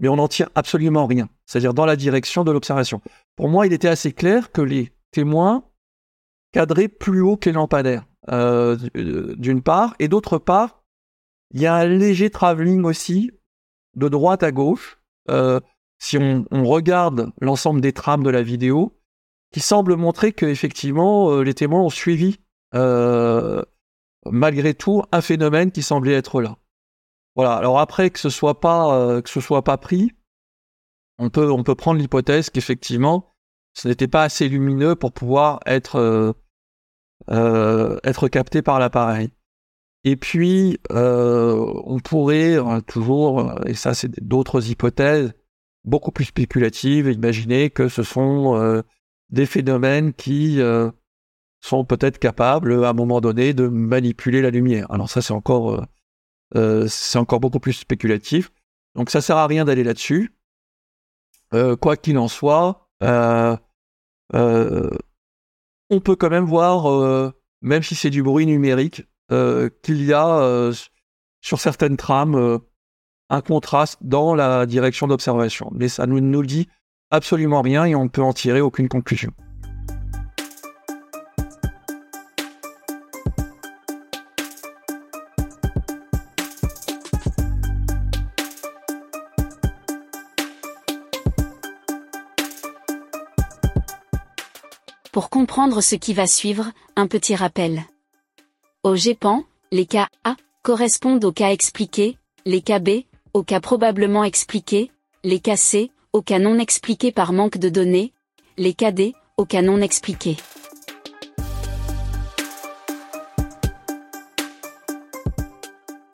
mais 0.00 0.08
on 0.08 0.16
n'en 0.16 0.28
tire 0.28 0.50
absolument 0.54 1.06
rien, 1.06 1.28
c'est-à-dire 1.46 1.74
dans 1.74 1.86
la 1.86 1.96
direction 1.96 2.42
de 2.42 2.50
l'observation. 2.50 3.00
Pour 3.36 3.48
moi, 3.48 3.66
il 3.66 3.72
était 3.72 3.88
assez 3.88 4.12
clair 4.12 4.50
que 4.50 4.62
les 4.62 4.92
témoins 5.12 5.64
cadraient 6.52 6.88
plus 6.88 7.20
haut 7.20 7.36
que 7.36 7.48
les 7.48 7.54
lampadaires, 7.54 8.04
euh, 8.30 8.76
d'une 8.94 9.62
part, 9.62 9.94
et 9.98 10.08
d'autre 10.08 10.38
part, 10.38 10.82
il 11.52 11.60
y 11.60 11.66
a 11.66 11.74
un 11.74 11.86
léger 11.86 12.30
travelling 12.30 12.84
aussi 12.84 13.30
de 13.96 14.08
droite 14.08 14.42
à 14.42 14.52
gauche. 14.52 14.98
Euh, 15.28 15.60
si 15.98 16.16
on, 16.18 16.64
regarde 16.64 17.30
l'ensemble 17.40 17.80
des 17.80 17.92
trames 17.92 18.22
de 18.22 18.30
la 18.30 18.42
vidéo, 18.42 18.98
qui 19.52 19.60
semble 19.60 19.96
montrer 19.96 20.32
que 20.32 20.46
effectivement 20.46 21.30
euh, 21.30 21.42
les 21.42 21.54
témoins 21.54 21.80
ont 21.80 21.90
suivi 21.90 22.38
malgré 24.26 24.74
tout 24.74 25.02
un 25.12 25.20
phénomène 25.20 25.70
qui 25.72 25.82
semblait 25.82 26.12
être 26.12 26.40
là. 26.40 26.56
Voilà. 27.36 27.54
Alors 27.54 27.78
après 27.78 28.10
que 28.10 28.18
ce 28.18 28.30
soit 28.30 28.60
pas 28.60 28.94
euh, 28.94 29.22
que 29.22 29.30
ce 29.30 29.40
soit 29.40 29.64
pas 29.64 29.78
pris, 29.78 30.12
on 31.18 31.30
peut 31.30 31.50
on 31.50 31.62
peut 31.62 31.74
prendre 31.74 32.00
l'hypothèse 32.00 32.50
qu'effectivement 32.50 33.34
ce 33.72 33.88
n'était 33.88 34.08
pas 34.08 34.24
assez 34.24 34.48
lumineux 34.48 34.96
pour 34.96 35.12
pouvoir 35.12 35.60
être 35.66 35.96
euh, 35.96 36.32
euh, 37.30 37.98
être 38.04 38.28
capté 38.28 38.62
par 38.62 38.78
l'appareil. 38.78 39.30
Et 40.02 40.16
puis 40.16 40.78
on 40.88 42.00
pourrait 42.02 42.56
toujours, 42.86 43.52
et 43.66 43.74
ça 43.74 43.92
c'est 43.92 44.18
d'autres 44.26 44.70
hypothèses 44.70 45.34
beaucoup 45.84 46.10
plus 46.10 46.24
spéculatives, 46.24 47.10
imaginer 47.10 47.68
que 47.68 47.88
ce 47.88 48.02
sont 48.02 48.82
des 49.30 49.46
phénomènes 49.46 50.12
qui 50.12 50.60
sont 51.60 51.84
peut-être 51.84 52.18
capables 52.18 52.84
à 52.84 52.90
un 52.90 52.92
moment 52.92 53.20
donné 53.20 53.54
de 53.54 53.68
manipuler 53.68 54.42
la 54.42 54.50
lumière. 54.50 54.90
Alors 54.90 55.10
ça 55.10 55.22
c'est 55.22 55.32
encore 55.32 55.86
euh, 56.56 56.88
encore 57.14 57.40
beaucoup 57.40 57.60
plus 57.60 57.74
spéculatif. 57.74 58.50
Donc 58.94 59.10
ça 59.10 59.20
sert 59.20 59.36
à 59.36 59.46
rien 59.46 59.64
d'aller 59.64 59.84
là-dessus. 59.84 60.34
Euh, 61.54 61.76
quoi 61.76 61.96
qu'il 61.96 62.18
en 62.18 62.28
soit, 62.28 62.88
euh, 63.02 63.56
on 64.32 66.00
peut 66.00 66.16
quand 66.16 66.30
même 66.30 66.44
voir, 66.44 67.32
même 67.62 67.82
si 67.82 67.94
c'est 67.94 68.10
du 68.10 68.22
bruit 68.22 68.46
numérique, 68.46 69.02
qu'il 69.28 70.04
y 70.04 70.12
a 70.12 70.72
sur 71.40 71.60
certaines 71.60 71.96
trames 71.96 72.60
un 73.28 73.40
contraste 73.40 73.98
dans 74.00 74.34
la 74.34 74.66
direction 74.66 75.06
d'observation. 75.06 75.70
Mais 75.72 75.88
ça 75.88 76.06
ne 76.06 76.18
nous 76.18 76.44
dit 76.44 76.68
absolument 77.10 77.62
rien 77.62 77.84
et 77.84 77.94
on 77.94 78.04
ne 78.04 78.08
peut 78.08 78.22
en 78.22 78.32
tirer 78.32 78.60
aucune 78.60 78.88
conclusion. 78.88 79.32
Pour 95.12 95.28
comprendre 95.28 95.80
ce 95.80 95.96
qui 95.96 96.14
va 96.14 96.26
suivre, 96.26 96.70
un 96.96 97.06
petit 97.08 97.34
rappel. 97.34 97.82
Au 98.84 98.94
GEPAN, 98.94 99.44
les 99.72 99.84
cas 99.84 100.08
A 100.24 100.36
correspondent 100.62 101.24
aux 101.24 101.32
cas 101.32 101.50
expliqués, 101.50 102.16
les 102.46 102.62
cas 102.62 102.78
B, 102.78 103.02
aux 103.34 103.42
cas 103.42 103.60
probablement 103.60 104.24
expliqués, 104.24 104.90
les 105.24 105.40
cas 105.40 105.56
C, 105.56 105.90
aux 106.12 106.22
cas 106.22 106.38
non 106.38 106.58
expliqués 106.58 107.12
par 107.12 107.32
manque 107.32 107.58
de 107.58 107.68
données, 107.68 108.12
les 108.56 108.74
cas 108.74 108.90
D, 108.90 109.14
aux 109.36 109.44
cas 109.44 109.62
non 109.62 109.80
expliqués. 109.80 110.36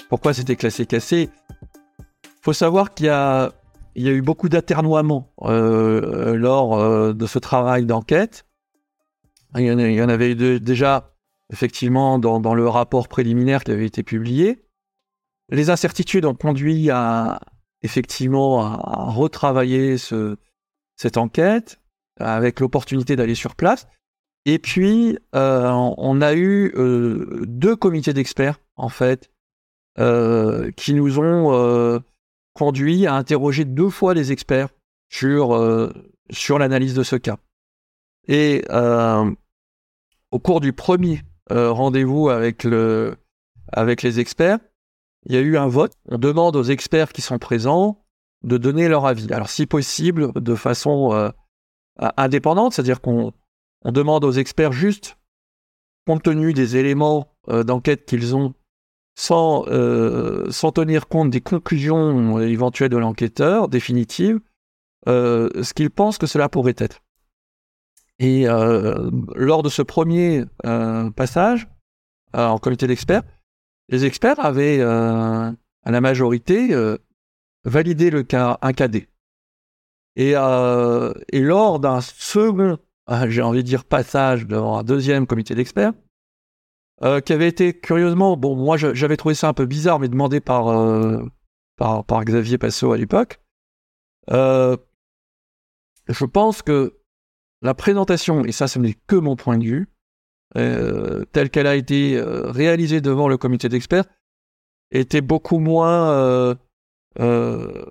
Pourquoi 0.09 0.35
c'était 0.35 0.57
classé 0.57 0.87
cassé? 0.87 1.31
Faut 2.43 2.53
savoir 2.53 2.95
qu'il 2.95 3.07
y 3.07 3.09
a, 3.09 3.53
il 3.97 4.07
eu 4.07 4.23
beaucoup 4.23 4.49
d'aternoiements 4.49 5.33
euh, 5.43 6.37
lors 6.37 6.79
euh, 6.79 7.13
de 7.13 7.27
ce 7.27 7.39
travail 7.39 7.87
d'enquête. 7.87 8.47
Il 9.57 9.65
y 9.65 10.03
en, 10.03 10.09
avait 10.09 10.35
déjà, 10.35 11.15
effectivement, 11.51 12.19
dans, 12.19 12.55
le 12.55 12.69
rapport 12.69 13.09
préliminaire 13.09 13.65
qui 13.65 13.71
avait 13.71 13.87
été 13.87 14.03
publié. 14.03 14.63
Les 15.49 15.71
incertitudes 15.71 16.27
ont 16.27 16.35
conduit 16.35 16.91
à, 16.91 17.41
effectivement, 17.87 18.61
à, 18.61 19.11
retravailler 19.11 19.97
cette 19.97 21.17
enquête 21.17 21.81
avec 22.21 22.61
l'opportunité 22.61 23.17
d'aller 23.17 23.35
sur 23.35 23.55
place. 23.55 23.87
Et 24.45 24.59
puis, 24.59 25.19
euh, 25.35 25.71
on 25.71 26.21
a 26.21 26.35
eu 26.35 26.73
euh, 26.77 27.45
deux 27.47 27.75
comités 27.75 28.13
d'experts, 28.13 28.61
en 28.77 28.89
fait, 28.89 29.31
euh, 29.99 30.71
qui 30.77 30.95
nous 30.95 31.19
ont 31.19 32.03
conduit 32.55 33.07
à 33.07 33.15
interroger 33.15 33.65
deux 33.65 33.91
fois 33.91 34.15
les 34.15 34.33
experts 34.33 34.69
sur, 35.11 35.93
sur 36.31 36.59
l'analyse 36.59 36.95
de 36.95 37.03
ce 37.03 37.17
cas. 37.17 37.37
Et 38.29 38.65
au 40.31 40.39
cours 40.39 40.61
du 40.61 40.73
premier 40.73 41.23
rendez-vous 41.51 42.29
avec, 42.31 42.65
le, 42.65 43.17
avec 43.73 44.03
les 44.03 44.21
experts, 44.21 44.59
il 45.27 45.35
y 45.35 45.39
a 45.39 45.41
eu 45.41 45.57
un 45.57 45.69
vote. 45.69 45.93
On 46.09 46.19
demande 46.19 46.57
aux 46.57 46.63
experts 46.63 47.13
qui 47.13 47.23
sont 47.23 47.39
présents 47.39 48.03
de 48.43 48.57
donner 48.59 48.89
leur 48.89 49.07
avis. 49.07 49.33
Alors, 49.33 49.49
si 49.49 49.67
possible, 49.67 50.33
de 50.35 50.55
façon 50.55 51.13
euh, 51.13 51.31
indépendante, 52.17 52.75
c'est-à-dire 52.75 53.01
qu'on 53.01 53.33
on 53.85 53.93
demande 53.93 54.25
aux 54.25 54.33
experts 54.33 54.73
juste, 54.73 55.19
compte 56.07 56.23
tenu 56.23 56.53
des 56.53 56.77
éléments 56.77 57.35
euh, 57.49 57.65
d'enquête 57.65 58.07
qu'ils 58.07 58.37
ont, 58.37 58.55
sans, 59.19 59.65
sans 60.51 60.73
tenir 60.73 61.09
compte 61.09 61.31
des 61.31 61.41
conclusions 61.41 62.39
éventuelles 62.39 62.91
de 62.91 62.99
l'enquêteur 62.99 63.69
définitives, 63.69 64.41
ce 65.07 65.73
qu'ils 65.73 65.89
pensent 65.89 66.19
que 66.19 66.27
cela 66.27 66.51
pourrait 66.51 66.75
être. 66.77 67.01
Et 68.19 68.49
euh, 68.49 69.11
lors 69.35 69.63
de 69.63 69.69
ce 69.69 69.83
premier 69.83 70.45
euh, 70.65 71.11
passage 71.11 71.69
euh, 72.35 72.47
en 72.47 72.59
comité 72.59 72.87
d'experts, 72.87 73.23
les 73.89 74.05
experts 74.05 74.45
avaient 74.45 74.81
à 74.81 75.55
la 75.85 76.01
majorité 76.01 76.75
validé 77.65 78.11
le 78.11 78.23
cas 78.23 78.59
un 78.63 78.73
KD. 78.73 79.09
Et, 80.17 80.31
et 80.31 81.41
lors 81.41 81.81
d'un 81.81 82.01
second, 82.01 82.79
j'ai 83.29 83.43
envie 83.43 83.63
de 83.63 83.69
dire 83.69 83.85
passage 83.85 84.47
devant 84.47 84.79
un 84.79 84.83
deuxième 84.85 85.27
comité 85.27 85.55
d'experts, 85.55 85.93
qui 87.25 87.33
avait 87.33 87.49
été 87.49 87.79
curieusement, 87.79 88.37
bon, 88.37 88.57
moi 88.57 88.77
j'avais 88.77 89.17
trouvé 89.17 89.35
ça 89.35 89.49
un 89.49 89.55
peu 89.55 89.67
bizarre, 89.67 90.01
mais 90.01 90.09
demandé 90.09 90.41
par, 90.41 90.67
par, 91.77 92.05
par, 92.05 92.25
Xavier 92.25 92.59
Passot 92.59 92.93
à 92.93 92.97
l'époque. 92.97 93.41
je 94.29 94.77
pense 96.25 96.63
que 96.63 96.99
la 97.63 97.75
présentation, 97.75 98.45
et 98.45 98.53
ça 98.53 98.69
ce 98.69 98.79
n'est 98.79 98.97
que 99.07 99.17
mon 99.17 99.37
point 99.37 99.59
de 99.59 99.65
vue, 99.65 99.89
euh, 100.57 101.25
telle 101.33 101.51
qu'elle 101.51 101.67
a 101.67 101.77
été 101.77 102.17
euh, 102.17 102.51
réalisée 102.51 103.01
devant 103.01 103.29
le 103.29 103.37
comité 103.37 103.69
d'experts, 103.69 104.05
était 104.91 105.21
beaucoup 105.21 105.59
moins, 105.59 106.11
euh, 107.19 107.85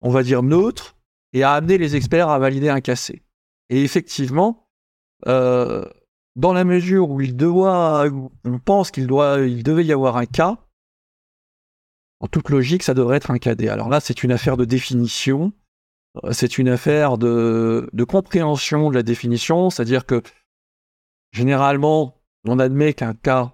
on 0.00 0.10
va 0.10 0.22
dire, 0.22 0.42
neutre 0.42 0.96
et 1.32 1.42
a 1.42 1.52
amené 1.52 1.76
les 1.76 1.96
experts 1.96 2.28
à 2.28 2.38
valider 2.38 2.68
un 2.68 2.80
cassé. 2.80 3.22
Et 3.68 3.82
effectivement, 3.82 4.68
dans 5.24 6.52
la 6.52 6.64
mesure 6.64 7.10
où 7.10 7.20
il 7.20 7.36
doit, 7.36 8.06
on 8.44 8.58
pense 8.58 8.90
qu'il 8.90 9.06
doit, 9.06 9.40
il 9.40 9.62
devait 9.62 9.84
y 9.84 9.92
avoir 9.92 10.16
un 10.16 10.26
cas, 10.26 10.58
en 12.20 12.28
toute 12.28 12.48
logique, 12.48 12.82
ça 12.82 12.94
devrait 12.94 13.18
être 13.18 13.30
un 13.30 13.38
KD. 13.38 13.68
Alors 13.68 13.88
là, 13.88 14.00
c'est 14.00 14.22
une 14.22 14.32
affaire 14.32 14.56
de 14.56 14.64
définition. 14.64 15.52
C'est 16.30 16.56
une 16.56 16.68
affaire 16.68 17.18
de, 17.18 17.90
compréhension 18.08 18.88
de 18.88 18.94
la 18.94 19.02
définition, 19.02 19.68
c'est-à-dire 19.68 20.06
que 20.06 20.22
généralement, 21.36 22.18
on 22.48 22.58
admet 22.58 22.94
qu'un 22.94 23.14
cas 23.14 23.52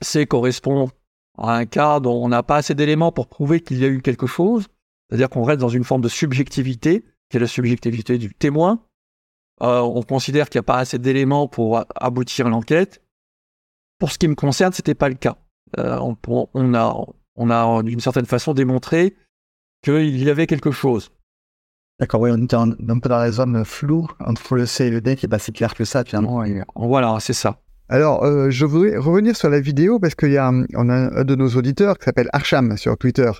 C 0.00 0.26
correspond 0.26 0.90
à 1.36 1.54
un 1.54 1.66
cas 1.66 2.00
dont 2.00 2.24
on 2.24 2.28
n'a 2.28 2.42
pas 2.42 2.56
assez 2.56 2.74
d'éléments 2.74 3.12
pour 3.12 3.28
prouver 3.28 3.60
qu'il 3.60 3.78
y 3.78 3.84
a 3.84 3.88
eu 3.88 4.00
quelque 4.00 4.26
chose, 4.26 4.66
c'est-à-dire 5.08 5.28
qu'on 5.28 5.44
reste 5.44 5.60
dans 5.60 5.68
une 5.68 5.84
forme 5.84 6.00
de 6.00 6.08
subjectivité, 6.08 7.04
qui 7.28 7.36
est 7.36 7.40
la 7.40 7.46
subjectivité 7.46 8.18
du 8.18 8.34
témoin. 8.34 8.82
Euh, 9.62 9.80
on 9.80 10.02
considère 10.02 10.48
qu'il 10.48 10.58
n'y 10.58 10.64
a 10.64 10.70
pas 10.72 10.78
assez 10.78 10.98
d'éléments 10.98 11.48
pour 11.48 11.84
aboutir 11.94 12.48
l'enquête. 12.48 13.02
Pour 13.98 14.10
ce 14.10 14.18
qui 14.18 14.28
me 14.28 14.34
concerne, 14.34 14.72
ce 14.72 14.80
n'était 14.80 14.94
pas 14.94 15.10
le 15.10 15.16
cas. 15.16 15.36
Euh, 15.78 15.98
on, 16.26 16.74
a, 16.74 17.06
on 17.36 17.50
a 17.50 17.82
d'une 17.82 18.00
certaine 18.00 18.24
façon 18.24 18.54
démontré 18.54 19.16
qu'il 19.82 20.22
y 20.22 20.30
avait 20.30 20.46
quelque 20.46 20.70
chose. 20.70 21.12
D'accord, 22.00 22.22
oui, 22.22 22.30
on 22.32 22.38
est 22.38 22.54
un, 22.54 22.70
peu 22.70 23.10
dans 23.10 23.18
la 23.18 23.30
zone 23.30 23.62
floue 23.62 24.08
entre 24.20 24.56
le 24.56 24.64
C 24.64 24.86
et 24.86 24.90
le 24.90 25.02
D 25.02 25.16
qui 25.16 25.26
n'est 25.26 25.30
pas 25.30 25.38
si 25.38 25.52
clair 25.52 25.74
que 25.74 25.84
ça 25.84 26.02
finalement. 26.02 26.42
Voilà, 26.74 27.18
c'est 27.20 27.34
ça. 27.34 27.60
Alors, 27.90 28.24
euh, 28.24 28.48
je 28.48 28.64
voudrais 28.64 28.96
revenir 28.96 29.36
sur 29.36 29.50
la 29.50 29.60
vidéo 29.60 29.98
parce 29.98 30.14
qu'il 30.14 30.30
y 30.30 30.38
a, 30.38 30.50
on 30.50 30.88
a 30.88 30.94
un 30.94 31.24
de 31.24 31.34
nos 31.34 31.48
auditeurs 31.50 31.98
qui 31.98 32.06
s'appelle 32.06 32.30
Archam 32.32 32.78
sur 32.78 32.96
Twitter, 32.96 33.30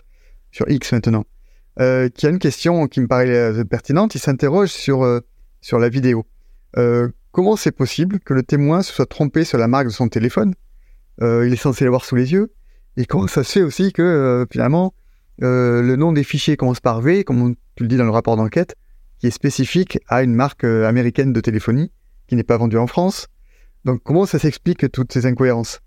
sur 0.50 0.68
X 0.68 0.92
maintenant, 0.92 1.24
euh, 1.80 2.10
qui 2.10 2.26
a 2.26 2.28
une 2.28 2.38
question 2.38 2.86
qui 2.86 3.00
me 3.00 3.06
paraît 3.06 3.30
euh, 3.34 3.64
pertinente. 3.64 4.14
Il 4.14 4.18
s'interroge 4.18 4.68
sur, 4.68 5.06
sur 5.62 5.78
la 5.78 5.88
vidéo. 5.88 6.26
comment 7.32 7.56
c'est 7.56 7.72
possible 7.72 8.20
que 8.20 8.34
le 8.34 8.42
témoin 8.42 8.82
se 8.82 8.92
soit 8.92 9.06
trompé 9.06 9.44
sur 9.44 9.56
la 9.56 9.68
marque 9.68 9.86
de 9.86 9.92
son 9.92 10.08
téléphone? 10.08 10.54
Il 11.22 11.50
est 11.50 11.56
censé 11.56 11.84
l'avoir 11.84 12.04
sous 12.04 12.16
les 12.16 12.32
yeux. 12.32 12.52
Et 12.98 13.06
comment 13.06 13.26
ça 13.26 13.42
se 13.42 13.52
fait 13.52 13.62
aussi 13.62 13.92
que 13.92 14.46
finalement 14.50 14.92
le 15.40 15.96
nom 15.96 16.12
des 16.12 16.24
fichiers 16.24 16.56
commence 16.56 16.80
par 16.80 17.00
V, 17.00 17.24
comme 17.24 17.54
tu 17.74 17.82
le 17.82 17.88
dis 17.88 17.96
dans 17.96 18.04
le 18.04 18.10
rapport 18.10 18.36
d'enquête, 18.36 18.76
qui 19.18 19.26
est 19.26 19.30
spécifique 19.30 19.98
à 20.08 20.22
une 20.22 20.34
marque 20.34 20.64
américaine 20.64 21.32
de 21.32 21.40
téléphonie 21.40 21.90
qui 22.30 22.36
n'est 22.36 22.44
pas 22.44 22.56
vendue 22.56 22.78
en 22.78 22.86
France. 22.86 23.26
Donc 23.84 24.02
comment 24.02 24.26
ça 24.26 24.38
s'explique 24.38 24.90
toutes 24.92 25.12
ces 25.12 25.26
incohérences? 25.26 25.80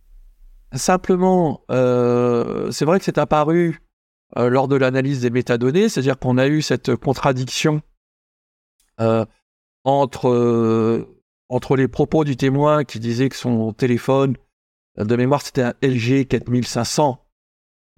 Simplement, 0.74 1.62
euh, 1.70 2.72
c'est 2.72 2.86
vrai 2.86 3.00
que 3.00 3.06
c'est 3.06 3.18
apparu 3.18 3.82
euh, 4.38 4.50
lors 4.50 4.68
de 4.68 4.76
l'analyse 4.76 5.22
des 5.22 5.30
métadonnées, 5.30 5.88
c'est-à-dire 5.88 6.18
qu'on 6.18 6.38
a 6.38 6.48
eu 6.48 6.62
cette 6.62 6.96
contradiction 6.96 7.82
euh, 9.00 9.26
entre, 9.84 11.08
entre 11.50 11.76
les 11.76 11.88
propos 11.88 12.24
du 12.24 12.36
témoin 12.36 12.84
qui 12.84 13.00
disait 13.00 13.30
que 13.30 13.36
son 13.36 13.74
téléphone, 13.74 14.36
de 14.98 15.16
mémoire 15.16 15.42
c'était 15.42 15.62
un 15.62 15.74
LG 15.84 16.26
4500, 16.28 17.23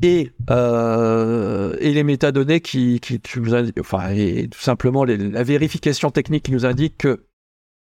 et, 0.02 0.32
et 0.50 1.94
les 1.94 2.04
métadonnées 2.04 2.62
qui, 2.62 3.00
nous 3.38 3.56
indiquent, 3.56 3.80
enfin, 3.80 4.14
tout 4.52 4.60
simplement 4.60 5.06
la 5.06 5.44
vérification 5.44 6.12
technique 6.12 6.44
qui 6.44 6.52
nous 6.52 6.66
indique 6.66 6.98
que 6.98 7.26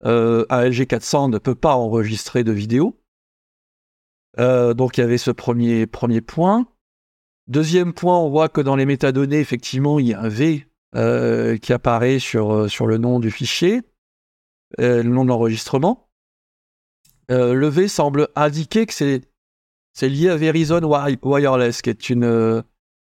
euh, 0.03 0.45
un 0.49 0.69
LG400 0.69 1.31
ne 1.31 1.37
peut 1.37 1.55
pas 1.55 1.75
enregistrer 1.75 2.43
de 2.43 2.51
vidéo. 2.51 3.01
Euh, 4.39 4.73
donc 4.73 4.97
il 4.97 5.01
y 5.01 5.03
avait 5.03 5.17
ce 5.17 5.31
premier, 5.31 5.87
premier 5.87 6.21
point. 6.21 6.67
Deuxième 7.47 7.93
point, 7.93 8.17
on 8.17 8.29
voit 8.29 8.49
que 8.49 8.61
dans 8.61 8.75
les 8.75 8.85
métadonnées, 8.85 9.39
effectivement, 9.39 9.99
il 9.99 10.07
y 10.07 10.13
a 10.13 10.19
un 10.19 10.29
V 10.29 10.67
euh, 10.95 11.57
qui 11.57 11.73
apparaît 11.73 12.19
sur, 12.19 12.69
sur 12.69 12.87
le 12.87 12.97
nom 12.97 13.19
du 13.19 13.31
fichier, 13.31 13.81
le 14.77 15.03
nom 15.03 15.23
de 15.23 15.29
l'enregistrement. 15.29 16.09
le 17.29 17.67
V 17.67 17.87
semble 17.87 18.27
indiquer 18.35 18.85
que 18.85 18.93
c'est, 18.93 19.21
c'est 19.95 20.09
lié 20.09 20.29
à 20.29 20.35
Verizon 20.35 20.81
Wireless, 20.83 21.81
qui 21.81 21.89
est 21.89 22.09
une, 22.09 22.63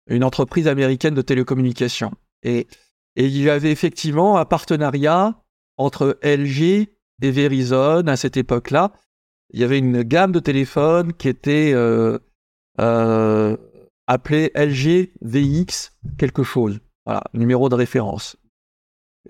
une 0.07 0.23
entreprise 0.23 0.67
américaine 0.67 1.15
de 1.15 1.21
télécommunications. 1.21 2.13
Et, 2.43 2.67
et 3.15 3.25
il 3.25 3.41
y 3.41 3.49
avait 3.49 3.71
effectivement 3.71 4.37
un 4.37 4.45
partenariat 4.45 5.41
entre 5.77 6.19
LG 6.23 6.87
et 7.21 7.31
Verizon 7.31 8.07
à 8.07 8.15
cette 8.15 8.37
époque-là. 8.37 8.93
Il 9.51 9.59
y 9.59 9.63
avait 9.63 9.79
une 9.79 10.03
gamme 10.03 10.31
de 10.31 10.39
téléphones 10.39 11.13
qui 11.13 11.29
était 11.29 11.71
euh, 11.73 12.19
euh, 12.79 13.57
appelée 14.05 14.51
LG 14.55 15.13
VX 15.21 15.93
quelque 16.17 16.43
chose. 16.43 16.79
Voilà, 17.05 17.23
numéro 17.33 17.69
de 17.69 17.75
référence. 17.75 18.37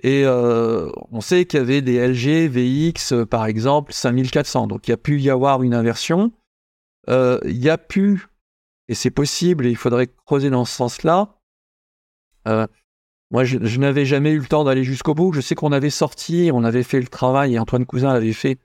Et 0.04 0.24
euh, 0.26 0.90
on 1.12 1.22
sait 1.22 1.46
qu'il 1.46 1.60
y 1.60 1.62
avait 1.62 1.82
des 1.82 2.06
LG 2.06 2.50
VX, 2.50 3.26
par 3.26 3.46
exemple, 3.46 3.94
5400. 3.94 4.68
Donc 4.68 4.88
il 4.88 4.92
y 4.92 4.94
a 4.94 4.98
pu 4.98 5.22
y 5.22 5.30
avoir 5.30 5.64
une 5.64 5.74
inversion. 5.74 6.34
Il 7.08 7.58
y 7.58 7.70
a 7.70 7.78
pu, 7.78 8.28
et 8.88 8.96
c'est 8.96 9.12
possible, 9.12 9.66
et 9.66 9.70
il 9.70 9.78
faudrait 9.78 10.08
creuser 10.26 10.50
dans 10.50 10.66
ce 10.66 10.76
sens-là, 10.76 11.40
moi, 13.30 13.44
je, 13.44 13.80
n'avais 13.80 14.06
jamais 14.06 14.32
eu 14.32 14.40
le 14.40 14.46
temps 14.46 14.64
d'aller 14.64 14.84
jusqu'au 14.84 15.14
bout. 15.14 15.34
Je 15.34 15.42
sais 15.42 15.56
qu'on 15.56 15.74
avait 15.74 15.90
sorti, 15.90 16.50
on 16.54 16.64
avait 16.64 16.84
fait 16.84 17.02
le 17.02 17.08
travail, 17.08 17.56
et 17.56 17.60
Antoine 17.60 17.86
Cousin 17.86 18.10
avait 18.10 18.34
fait 18.34 18.60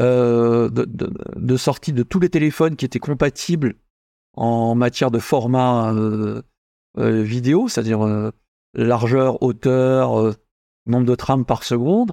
euh, 0.00 0.68
de, 0.70 1.56
sortie 1.56 1.92
de 1.92 2.02
tous 2.02 2.18
les 2.18 2.28
téléphones 2.28 2.74
qui 2.74 2.84
étaient 2.84 2.98
compatibles 2.98 3.76
en 4.36 4.74
matière 4.74 5.12
de 5.12 5.20
format 5.20 5.92
euh, 5.94 6.42
euh, 6.98 7.22
vidéo, 7.22 7.68
c'est-à-dire 7.68 8.32
largeur, 8.74 9.40
hauteur, 9.42 10.34
nombre 10.86 11.06
de 11.06 11.14
trames 11.14 11.44
par 11.44 11.62
seconde. 11.62 12.12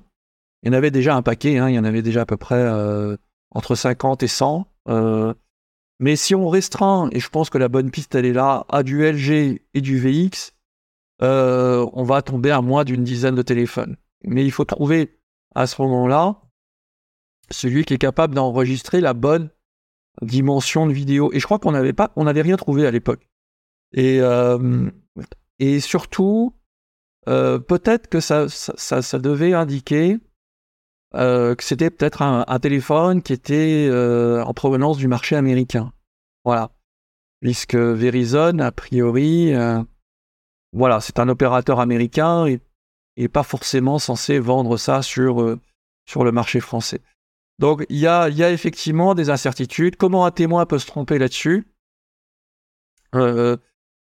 Il 0.61 0.67
y 0.67 0.75
en 0.75 0.77
avait 0.77 0.91
déjà 0.91 1.15
un 1.15 1.23
paquet, 1.23 1.57
hein, 1.57 1.69
il 1.69 1.73
y 1.73 1.79
en 1.79 1.83
avait 1.83 2.03
déjà 2.03 2.21
à 2.21 2.25
peu 2.27 2.37
près 2.37 2.63
entre 3.49 3.73
50 3.73 4.21
et 4.21 4.27
100. 4.27 4.67
Mais 6.01 6.15
si 6.15 6.33
on 6.33 6.49
restreint, 6.49 7.09
et 7.11 7.19
je 7.19 7.29
pense 7.29 7.51
que 7.51 7.59
la 7.59 7.69
bonne 7.69 7.91
piste 7.91 8.15
elle 8.15 8.25
est 8.25 8.33
là, 8.33 8.65
à 8.69 8.81
du 8.81 9.05
LG 9.05 9.61
et 9.75 9.81
du 9.81 9.99
VX, 9.99 10.53
euh, 11.21 11.87
on 11.93 12.03
va 12.03 12.23
tomber 12.23 12.49
à 12.49 12.61
moins 12.61 12.83
d'une 12.83 13.03
dizaine 13.03 13.35
de 13.35 13.43
téléphones. 13.43 13.95
Mais 14.23 14.43
il 14.43 14.51
faut 14.51 14.65
trouver 14.65 15.19
à 15.53 15.67
ce 15.67 15.79
moment-là 15.81 16.41
celui 17.51 17.85
qui 17.85 17.93
est 17.93 17.99
capable 17.99 18.33
d'enregistrer 18.33 18.99
la 18.99 19.13
bonne 19.13 19.51
dimension 20.23 20.87
de 20.87 20.91
vidéo. 20.91 21.31
Et 21.33 21.39
je 21.39 21.45
crois 21.45 21.59
qu'on 21.59 21.71
n'avait 21.71 21.93
pas, 21.93 22.11
on 22.15 22.23
n'avait 22.23 22.41
rien 22.41 22.57
trouvé 22.57 22.87
à 22.87 22.91
l'époque. 22.91 23.29
Et, 23.93 24.21
euh, 24.21 24.89
surtout, 25.81 26.55
euh, 27.27 27.59
peut-être 27.59 28.07
que 28.07 28.19
ça, 28.19 28.47
devait 29.19 29.53
indiquer 29.53 30.17
que 31.13 31.55
c'était 31.59 31.89
peut-être 31.89 32.21
un, 32.21 32.59
téléphone 32.59 33.21
qui 33.21 33.33
était 33.33 33.89
en 33.91 34.53
provenance 34.53 34.97
du 34.97 35.07
marché 35.07 35.35
américain. 35.35 35.91
Voilà. 36.45 36.71
Puisque 37.41 37.75
Verizon, 37.75 38.59
a 38.59 38.71
priori, 38.71 39.53
voilà, 40.73 41.01
c'est 41.01 41.19
un 41.19 41.27
opérateur 41.27 41.79
américain 41.79 42.45
et, 42.45 42.59
pas 43.27 43.43
forcément 43.43 43.99
censé 43.99 44.39
vendre 44.39 44.77
ça 44.77 45.03
sur, 45.03 45.41
euh, 45.41 45.59
sur 46.09 46.23
le 46.23 46.31
marché 46.31 46.59
français. 46.59 47.01
Donc 47.59 47.85
il 47.89 47.97
y 47.97 48.07
a, 48.07 48.29
y 48.29 48.43
a, 48.43 48.51
effectivement 48.51 49.13
des 49.13 49.29
incertitudes. 49.29 49.95
Comment 49.95 50.25
un 50.25 50.31
témoin 50.31 50.65
peut 50.65 50.79
se 50.79 50.87
tromper 50.87 51.19
là-dessus? 51.19 51.67
Euh, 53.13 53.57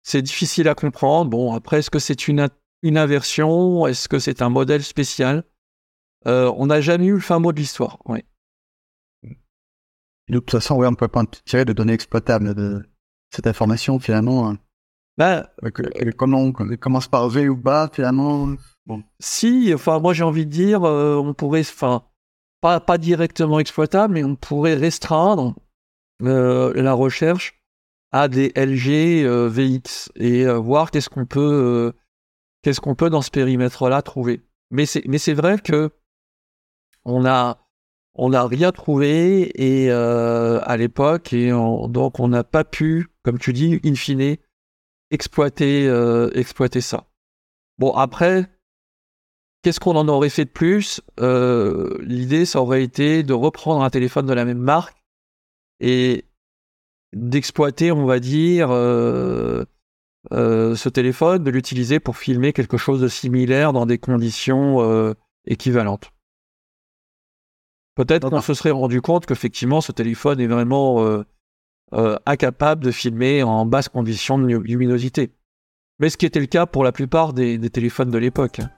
C'est 0.03 0.21
difficile 0.21 0.69
à 0.69 0.75
comprendre. 0.75 1.29
Bon, 1.29 1.53
après, 1.53 1.79
est-ce 1.79 1.89
que 1.89 1.99
c'est 1.99 2.29
une, 2.29 2.47
une 2.81 2.97
inversion? 2.97 3.87
Est-ce 3.87 4.07
que 4.07 4.19
c'est 4.19 4.41
un 4.41 4.49
modèle 4.49 4.83
spécial? 4.83 5.39
euh, 5.39 5.52
On 6.25 6.65
n'a 6.67 6.81
jamais 6.81 7.07
eu 7.07 7.13
le 7.13 7.19
fin 7.19 7.39
mot 7.39 7.51
de 7.51 7.57
l'histoire. 7.57 7.99
Oui. 8.05 8.23
De 10.29 10.39
toute 10.39 10.51
façon, 10.51 10.75
oui, 10.75 10.87
on 10.87 10.91
ne 10.91 10.95
peut 10.95 11.07
pas 11.07 11.23
tirer 11.45 11.65
de 11.65 11.73
données 11.73 11.93
exploitables 11.93 12.53
de 12.55 12.81
cette 13.29 13.47
information 13.47 13.99
finalement. 13.99 14.49
Hein. 14.49 14.57
Ben, 15.17 15.45
comment 16.17 16.39
on 16.39 16.51
commence 16.51 17.07
par 17.07 17.29
V 17.29 17.47
ou 17.47 17.55
bas 17.55 17.89
finalement 17.93 18.55
bon. 18.87 19.03
Si, 19.19 19.71
enfin 19.73 19.99
moi 19.99 20.13
j'ai 20.13 20.23
envie 20.23 20.45
de 20.45 20.51
dire, 20.51 20.83
euh, 20.83 21.15
on 21.17 21.35
pourrait, 21.35 21.61
enfin 21.61 22.03
pas, 22.61 22.79
pas 22.79 22.97
directement 22.97 23.59
exploitable, 23.59 24.15
mais 24.15 24.23
on 24.23 24.35
pourrait 24.35 24.73
restreindre 24.73 25.53
euh, 26.23 26.73
la 26.81 26.93
recherche 26.93 27.61
à 28.11 28.27
des 28.27 28.51
LG 28.55 29.25
euh, 29.25 29.49
VX 29.49 30.11
et 30.15 30.45
voir 30.47 30.89
qu'est-ce 30.89 31.09
qu'on 31.09 31.25
peut, 31.25 31.93
qu'est-ce 32.63 32.81
qu'on 32.81 32.95
peut 32.95 33.09
dans 33.11 33.21
ce 33.21 33.29
périmètre-là 33.29 34.01
trouver. 34.01 34.41
Mais 34.71 34.87
c'est, 34.87 35.03
mais 35.07 35.19
c'est 35.19 35.33
vrai 35.33 35.59
que 35.59 35.91
on 37.05 37.25
a, 37.25 37.57
on 38.15 38.29
n'a 38.29 38.45
rien 38.45 38.71
trouvé 38.71 39.51
et 39.55 39.91
à 39.91 40.77
l'époque 40.77 41.33
et 41.33 41.49
donc 41.51 42.19
on 42.19 42.27
n'a 42.27 42.43
pas 42.43 42.63
pu, 42.63 43.07
comme 43.23 43.39
tu 43.39 43.53
dis, 43.53 43.79
in 43.83 43.95
fine 43.95 44.37
exploiter, 45.13 45.87
euh, 45.87 46.29
exploiter 46.33 46.81
ça. 46.81 47.05
Bon, 47.77 47.91
après, 47.91 48.49
qu'est-ce 49.61 49.79
qu'on 49.79 49.95
en 49.95 50.07
aurait 50.07 50.29
fait 50.29 50.45
de 50.45 50.49
plus? 50.49 51.01
Euh, 51.19 51.97
L'idée, 52.01 52.45
ça 52.45 52.61
aurait 52.61 52.83
été 52.83 53.23
de 53.23 53.33
reprendre 53.33 53.83
un 53.83 53.89
téléphone 53.89 54.25
de 54.25 54.33
la 54.33 54.43
même 54.43 54.57
marque 54.59 54.97
et 55.79 56.25
d'exploiter, 57.13 57.91
on 57.91 58.05
va 58.05 58.19
dire, 58.19 58.71
euh, 58.71 59.65
ce 60.31 60.89
téléphone, 60.89 61.43
de 61.43 61.51
l'utiliser 61.51 61.99
pour 61.99 62.17
filmer 62.17 62.51
quelque 62.51 62.77
chose 62.77 62.99
de 62.99 63.07
similaire 63.07 63.71
dans 63.71 63.85
des 63.85 63.99
conditions 63.99 65.13
équivalentes. 65.45 66.12
Peut-être 67.95 68.27
qu'on 68.27 68.41
se 68.41 68.55
serait 68.55 68.71
rendu 68.71 69.01
compte 69.01 69.27
qu'effectivement, 69.27 69.79
ce 69.79 69.91
téléphone 69.91 70.39
est 70.39 70.47
vraiment 70.47 71.23
euh, 71.93 72.17
incapable 72.25 72.83
de 72.83 72.89
filmer 72.89 73.43
en 73.43 73.67
basse 73.67 73.87
condition 73.87 74.39
de 74.39 74.47
luminosité. 74.47 75.31
Mais 75.99 76.09
ce 76.09 76.17
qui 76.17 76.25
était 76.25 76.39
le 76.39 76.47
cas 76.47 76.65
pour 76.65 76.83
la 76.83 76.91
plupart 76.91 77.33
des, 77.33 77.59
téléphones 77.69 78.09
de 78.09 78.17
l'époque. 78.17 78.61
Hein. 78.61 78.71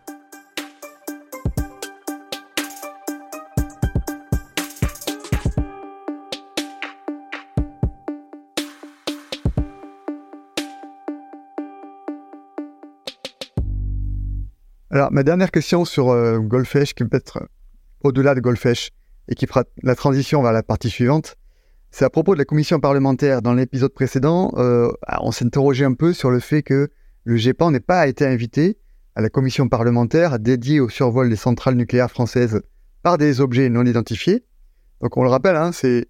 Alors, 14.91 15.11
ma 15.11 15.23
dernière 15.23 15.51
question 15.51 15.85
sur 15.85 16.09
euh, 16.09 16.39
qui 16.95 17.03
peut 17.05 17.15
être 17.17 17.47
au-delà 18.01 18.35
de 18.35 18.41
Golfesh 18.41 18.91
et 19.27 19.35
qui 19.35 19.47
fera 19.47 19.63
la 19.83 19.95
transition 19.95 20.41
vers 20.41 20.51
la 20.51 20.63
partie 20.63 20.89
suivante. 20.89 21.35
C'est 21.91 22.05
à 22.05 22.09
propos 22.09 22.33
de 22.33 22.39
la 22.39 22.45
commission 22.45 22.79
parlementaire. 22.79 23.41
Dans 23.41 23.53
l'épisode 23.53 23.93
précédent, 23.93 24.51
euh, 24.57 24.91
on 25.21 25.31
s'interrogeait 25.31 25.85
un 25.85 25.93
peu 25.93 26.13
sur 26.13 26.29
le 26.29 26.39
fait 26.39 26.61
que 26.61 26.89
le 27.23 27.37
GEPAN 27.37 27.71
n'ait 27.71 27.79
pas 27.79 28.07
été 28.07 28.25
invité 28.25 28.77
à 29.15 29.21
la 29.21 29.29
commission 29.29 29.69
parlementaire 29.69 30.39
dédiée 30.39 30.79
au 30.79 30.89
survol 30.89 31.29
des 31.29 31.37
centrales 31.37 31.75
nucléaires 31.75 32.11
françaises 32.11 32.61
par 33.01 33.17
des 33.17 33.39
objets 33.39 33.69
non 33.69 33.85
identifiés. 33.85 34.43
Donc 35.01 35.15
on 35.17 35.23
le 35.23 35.29
rappelle, 35.29 35.55
hein, 35.55 35.71
c'est... 35.71 36.07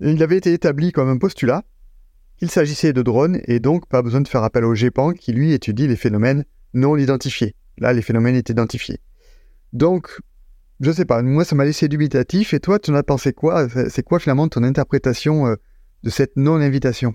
il 0.00 0.22
avait 0.22 0.36
été 0.36 0.52
établi 0.52 0.92
comme 0.92 1.08
un 1.08 1.18
postulat 1.18 1.64
qu'il 2.38 2.50
s'agissait 2.50 2.92
de 2.92 3.02
drones 3.02 3.40
et 3.46 3.60
donc 3.60 3.88
pas 3.88 4.02
besoin 4.02 4.20
de 4.20 4.28
faire 4.28 4.44
appel 4.44 4.64
au 4.64 4.74
GEPAN 4.74 5.12
qui 5.12 5.32
lui 5.32 5.52
étudie 5.52 5.88
les 5.88 5.96
phénomènes 5.96 6.44
non 6.74 6.96
identifiés. 6.96 7.54
Là, 7.78 7.92
les 7.92 8.02
phénomènes 8.02 8.36
étaient 8.36 8.52
identifiés. 8.52 9.00
Donc, 9.72 10.20
je 10.80 10.90
sais 10.90 11.04
pas, 11.04 11.22
moi 11.22 11.44
ça 11.44 11.56
m'a 11.56 11.64
laissé 11.64 11.88
dubitatif. 11.88 12.54
Et 12.54 12.60
toi 12.60 12.78
tu 12.78 12.90
en 12.90 12.94
as 12.94 13.02
pensé 13.02 13.32
quoi? 13.32 13.68
C'est 13.68 14.02
quoi 14.02 14.18
finalement 14.18 14.48
ton 14.48 14.62
interprétation 14.62 15.46
euh, 15.46 15.56
de 16.02 16.10
cette 16.10 16.36
non-invitation? 16.36 17.14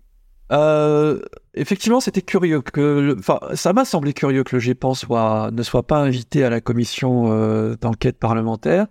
Euh, 0.51 1.21
effectivement, 1.53 2.01
c'était 2.01 2.21
curieux 2.21 2.61
que, 2.61 3.15
enfin, 3.17 3.39
ça 3.55 3.71
m'a 3.71 3.85
semblé 3.85 4.13
curieux 4.13 4.43
que 4.43 4.57
le 4.57 4.59
GEPAN 4.59 4.93
soit, 4.95 5.49
ne 5.51 5.63
soit 5.63 5.87
pas 5.87 5.99
invité 5.99 6.43
à 6.43 6.49
la 6.49 6.59
commission 6.59 7.31
euh, 7.31 7.77
d'enquête 7.79 8.19
parlementaire, 8.19 8.87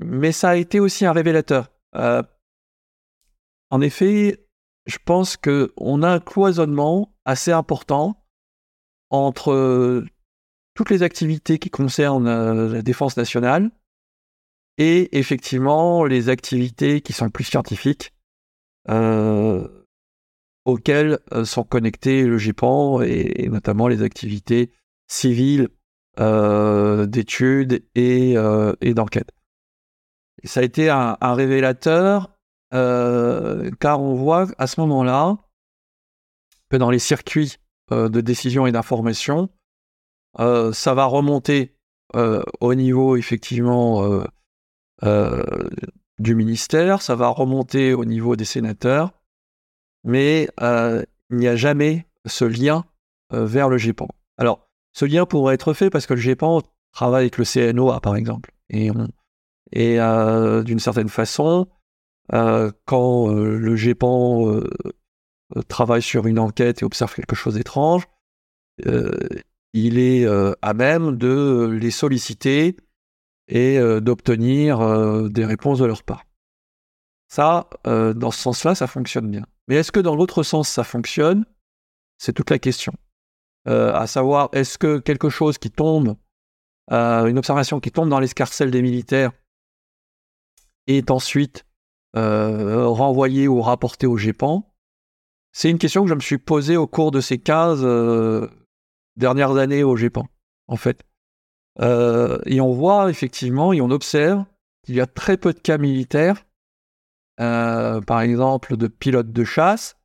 mais 0.00 0.32
ça 0.32 0.50
a 0.50 0.56
été 0.56 0.80
aussi 0.80 1.06
un 1.06 1.12
révélateur. 1.12 1.70
en 1.94 3.80
effet, 3.80 4.48
je 4.86 4.98
pense 5.04 5.36
que 5.36 5.72
on 5.76 6.02
a 6.02 6.10
un 6.10 6.20
cloisonnement 6.20 7.14
assez 7.24 7.52
important 7.52 8.24
entre 9.10 10.04
toutes 10.74 10.90
les 10.90 11.02
activités 11.02 11.58
qui 11.58 11.70
concernent 11.70 12.28
euh, 12.28 12.72
la 12.72 12.82
défense 12.82 13.16
nationale 13.16 13.70
et 14.78 15.18
effectivement 15.18 16.04
les 16.04 16.28
activités 16.28 17.00
qui 17.02 17.12
sont 17.12 17.28
plus 17.28 17.44
scientifiques 17.44 18.14
euh, 18.88 19.68
auxquelles 20.64 21.18
euh, 21.32 21.44
sont 21.44 21.64
connectés 21.64 22.24
le 22.24 22.38
GEPAN 22.38 23.02
et, 23.02 23.48
notamment 23.48 23.88
les 23.88 24.02
activités 24.02 24.72
civiles 25.08 25.68
d'études 26.16 27.86
et, 27.94 28.34
d'enquête. 28.94 29.30
Ça 30.44 30.60
a 30.60 30.62
été 30.62 30.90
un, 30.90 31.16
un 31.18 31.34
révélateur 31.34 32.36
car 32.70 34.00
on 34.00 34.14
voit 34.14 34.48
à 34.58 34.66
ce 34.66 34.78
moment-là 34.80 35.38
que 36.70 36.76
dans 36.76 36.90
les 36.90 36.98
circuits 36.98 37.56
de 37.90 38.20
décision 38.20 38.66
et 38.66 38.72
d'information, 38.72 39.48
euh, 40.40 40.72
ça 40.72 40.94
va 40.94 41.04
remonter 41.04 41.74
euh, 42.16 42.42
au 42.60 42.74
niveau 42.74 43.16
effectivement 43.16 44.24
euh, 45.02 45.42
du 46.18 46.34
ministère, 46.34 47.02
ça 47.02 47.14
va 47.14 47.28
remonter 47.28 47.94
au 47.94 48.04
niveau 48.04 48.36
des 48.36 48.44
sénateurs, 48.44 49.12
mais 50.04 50.48
il 50.60 51.36
n'y 51.36 51.48
a 51.48 51.56
jamais 51.56 52.06
ce 52.26 52.44
lien 52.44 52.84
vers 53.30 53.68
le 53.68 53.78
GEPAN. 53.78 54.08
Alors, 54.36 54.68
ce 54.92 55.04
lien 55.04 55.24
pourrait 55.24 55.54
être 55.54 55.72
fait 55.72 55.90
parce 55.90 56.06
que 56.06 56.14
le 56.14 56.20
GEPAN 56.20 56.62
travaille 56.92 57.22
avec 57.22 57.38
le 57.38 57.44
CNOA, 57.44 58.00
par 58.00 58.16
exemple. 58.16 58.52
Et, 58.68 58.90
d'une 59.70 60.78
certaine 60.78 61.08
façon, 61.08 61.66
quand 62.28 63.28
le 63.28 63.76
GEPAN 63.76 64.60
travaille 65.68 66.02
sur 66.02 66.26
une 66.26 66.38
enquête 66.38 66.82
et 66.82 66.84
observe 66.84 67.14
quelque 67.14 67.34
chose 67.34 67.54
d'étrange, 67.54 68.06
il 69.72 69.98
est 69.98 70.24
euh, 70.24 70.52
à 70.62 70.74
même 70.74 71.16
de 71.16 71.70
les 71.80 71.90
solliciter 71.90 72.76
et 73.48 73.78
euh, 73.78 74.00
d'obtenir 74.00 74.80
euh, 74.80 75.28
des 75.28 75.44
réponses 75.44 75.78
de 75.78 75.86
leur 75.86 76.02
part. 76.02 76.24
Ça, 77.28 77.70
dans 77.86 78.30
ce 78.30 78.38
sens-là, 78.38 78.74
ça 78.74 78.86
fonctionne 78.86 79.30
bien. 79.30 79.46
Mais 79.66 79.76
est-ce 79.76 79.90
que 79.90 80.00
dans 80.00 80.14
l'autre 80.14 80.42
sens, 80.42 80.68
ça 80.68 80.84
fonctionne? 80.84 81.46
C'est 82.18 82.34
toute 82.34 82.50
la 82.50 82.58
question. 82.58 82.92
à 83.64 84.06
savoir, 84.06 84.50
est-ce 84.52 84.76
que 84.76 84.98
quelque 84.98 85.30
chose 85.30 85.56
qui 85.56 85.70
tombe, 85.70 86.14
une 86.90 87.38
observation 87.38 87.80
qui 87.80 87.90
tombe 87.90 88.10
dans 88.10 88.20
l'escarcelle 88.20 88.70
des 88.70 88.82
militaires, 88.82 89.32
est 90.86 91.10
ensuite 91.10 91.64
renvoyée 92.12 93.48
ou 93.48 93.62
rapportée 93.62 94.06
au 94.06 94.18
GEPAN? 94.18 94.70
C'est 95.52 95.70
une 95.70 95.78
question 95.78 96.02
que 96.02 96.10
je 96.10 96.14
me 96.14 96.20
suis 96.20 96.36
posée 96.36 96.76
au 96.76 96.86
cours 96.86 97.12
de 97.12 97.22
ces 97.22 97.38
15 97.38 97.82
dernières 99.16 99.56
années 99.56 99.82
au 99.82 99.96
GEPAN, 99.96 100.26
en 100.68 100.76
fait. 100.76 101.02
Euh, 101.80 102.38
et 102.46 102.60
on 102.60 102.72
voit 102.72 103.10
effectivement, 103.10 103.72
et 103.72 103.80
on 103.80 103.90
observe 103.90 104.44
qu'il 104.84 104.94
y 104.94 105.00
a 105.00 105.06
très 105.06 105.36
peu 105.36 105.52
de 105.52 105.58
cas 105.58 105.78
militaires, 105.78 106.44
euh, 107.40 108.00
par 108.00 108.20
exemple 108.20 108.76
de 108.76 108.88
pilotes 108.88 109.32
de 109.32 109.44
chasse, 109.44 109.96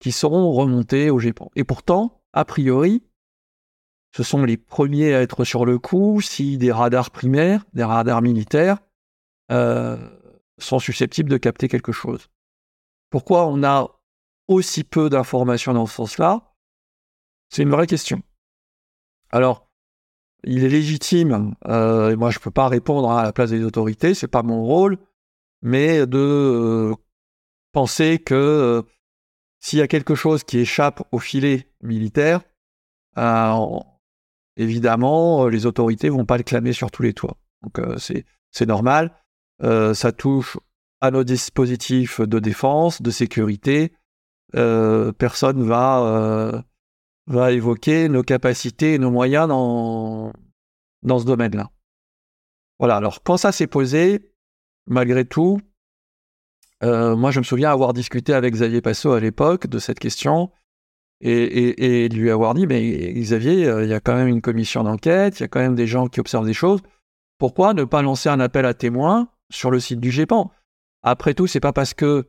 qui 0.00 0.12
seront 0.12 0.52
remontés 0.52 1.10
au 1.10 1.18
GEPAN. 1.18 1.50
Et 1.56 1.64
pourtant, 1.64 2.22
a 2.32 2.44
priori, 2.44 3.02
ce 4.16 4.22
sont 4.22 4.44
les 4.44 4.56
premiers 4.56 5.14
à 5.14 5.22
être 5.22 5.44
sur 5.44 5.64
le 5.64 5.78
coup 5.78 6.20
si 6.20 6.56
des 6.56 6.72
radars 6.72 7.10
primaires, 7.10 7.64
des 7.72 7.84
radars 7.84 8.22
militaires, 8.22 8.78
euh, 9.50 9.96
sont 10.58 10.78
susceptibles 10.78 11.28
de 11.28 11.36
capter 11.36 11.68
quelque 11.68 11.92
chose. 11.92 12.28
Pourquoi 13.10 13.46
on 13.46 13.62
a 13.62 13.90
aussi 14.48 14.84
peu 14.84 15.10
d'informations 15.10 15.74
dans 15.74 15.86
ce 15.86 15.94
sens-là? 15.94 16.54
C'est 17.50 17.62
une 17.62 17.70
vraie 17.70 17.86
question. 17.86 18.22
Alors, 19.34 19.68
il 20.44 20.62
est 20.62 20.68
légitime, 20.68 21.56
euh, 21.66 22.10
et 22.10 22.14
moi 22.14 22.30
je 22.30 22.38
ne 22.38 22.42
peux 22.44 22.52
pas 22.52 22.68
répondre 22.68 23.10
à 23.10 23.24
la 23.24 23.32
place 23.32 23.50
des 23.50 23.64
autorités, 23.64 24.14
c'est 24.14 24.28
pas 24.28 24.44
mon 24.44 24.62
rôle, 24.62 24.96
mais 25.60 26.06
de 26.06 26.18
euh, 26.18 26.94
penser 27.72 28.20
que 28.20 28.36
euh, 28.36 28.82
s'il 29.58 29.80
y 29.80 29.82
a 29.82 29.88
quelque 29.88 30.14
chose 30.14 30.44
qui 30.44 30.58
échappe 30.58 31.02
au 31.10 31.18
filet 31.18 31.68
militaire, 31.82 32.42
évidemment, 34.56 35.48
les 35.48 35.66
autorités 35.66 36.10
vont 36.10 36.26
pas 36.26 36.36
le 36.36 36.44
clamer 36.44 36.72
sur 36.72 36.92
tous 36.92 37.02
les 37.02 37.12
toits. 37.12 37.36
Donc 37.62 37.80
c'est 37.98 38.66
normal. 38.68 39.10
ça 39.60 40.12
touche 40.12 40.58
à 41.00 41.10
nos 41.10 41.24
dispositifs 41.24 42.20
de 42.20 42.38
défense, 42.38 43.02
de 43.02 43.10
sécurité. 43.10 43.94
personne 44.52 45.64
va 45.64 46.62
va 47.26 47.52
évoquer 47.52 48.08
nos 48.08 48.22
capacités 48.22 48.94
et 48.94 48.98
nos 48.98 49.10
moyens 49.10 49.48
dans, 49.48 50.32
dans 51.02 51.18
ce 51.18 51.24
domaine-là. 51.24 51.70
Voilà, 52.78 52.96
alors 52.96 53.22
quand 53.22 53.36
ça 53.36 53.52
s'est 53.52 53.66
posé, 53.66 54.32
malgré 54.86 55.24
tout, 55.24 55.60
euh, 56.82 57.16
moi 57.16 57.30
je 57.30 57.38
me 57.38 57.44
souviens 57.44 57.70
avoir 57.70 57.92
discuté 57.92 58.34
avec 58.34 58.52
Xavier 58.52 58.80
Passot 58.80 59.12
à 59.12 59.20
l'époque 59.20 59.66
de 59.66 59.78
cette 59.78 59.98
question 59.98 60.50
et, 61.20 62.08
lui 62.10 62.30
avoir 62.30 62.52
dit, 62.52 62.66
mais 62.66 63.14
Xavier, 63.14 63.66
euh, 63.66 63.84
il 63.84 63.88
y 63.88 63.94
a 63.94 64.00
quand 64.00 64.14
même 64.14 64.28
une 64.28 64.42
commission 64.42 64.82
d'enquête, 64.82 65.38
il 65.38 65.42
y 65.42 65.44
a 65.44 65.48
quand 65.48 65.60
même 65.60 65.74
des 65.74 65.86
gens 65.86 66.08
qui 66.08 66.20
observent 66.20 66.44
des 66.44 66.52
choses, 66.52 66.80
pourquoi 67.38 67.72
ne 67.72 67.84
pas 67.84 68.02
lancer 68.02 68.28
un 68.28 68.40
appel 68.40 68.66
à 68.66 68.74
témoins 68.74 69.28
sur 69.50 69.70
le 69.70 69.80
site 69.80 70.00
du 70.00 70.10
GEPAN 70.10 70.50
Après 71.02 71.32
tout, 71.32 71.46
c'est 71.46 71.60
pas 71.60 71.72
parce 71.72 71.94
que 71.94 72.28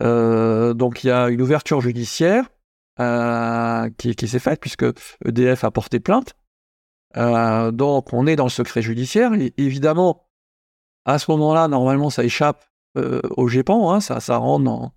euh, 0.00 0.72
donc 0.72 1.04
il 1.04 1.08
y 1.08 1.10
a 1.10 1.28
une 1.28 1.42
ouverture 1.42 1.82
judiciaire 1.82 2.48
euh, 3.02 3.90
qui, 3.98 4.28
s'est 4.28 4.38
faite 4.38 4.60
puisque 4.60 4.84
EDF 5.24 5.64
a 5.64 5.70
porté 5.70 6.00
plainte. 6.00 6.34
Euh, 7.16 7.70
donc 7.70 8.12
on 8.12 8.26
est 8.26 8.36
dans 8.36 8.44
le 8.44 8.50
secret 8.50 8.82
judiciaire. 8.82 9.34
Et 9.34 9.52
évidemment, 9.56 10.28
à 11.04 11.18
ce 11.18 11.30
moment-là, 11.32 11.68
normalement, 11.68 12.10
ça 12.10 12.24
échappe 12.24 12.64
euh, 12.96 13.20
au 13.36 13.48
GEPAN, 13.48 13.92
hein, 13.92 14.00
ça, 14.00 14.20
ça 14.20 14.36
rentre 14.36 14.64
dans, 14.64 14.92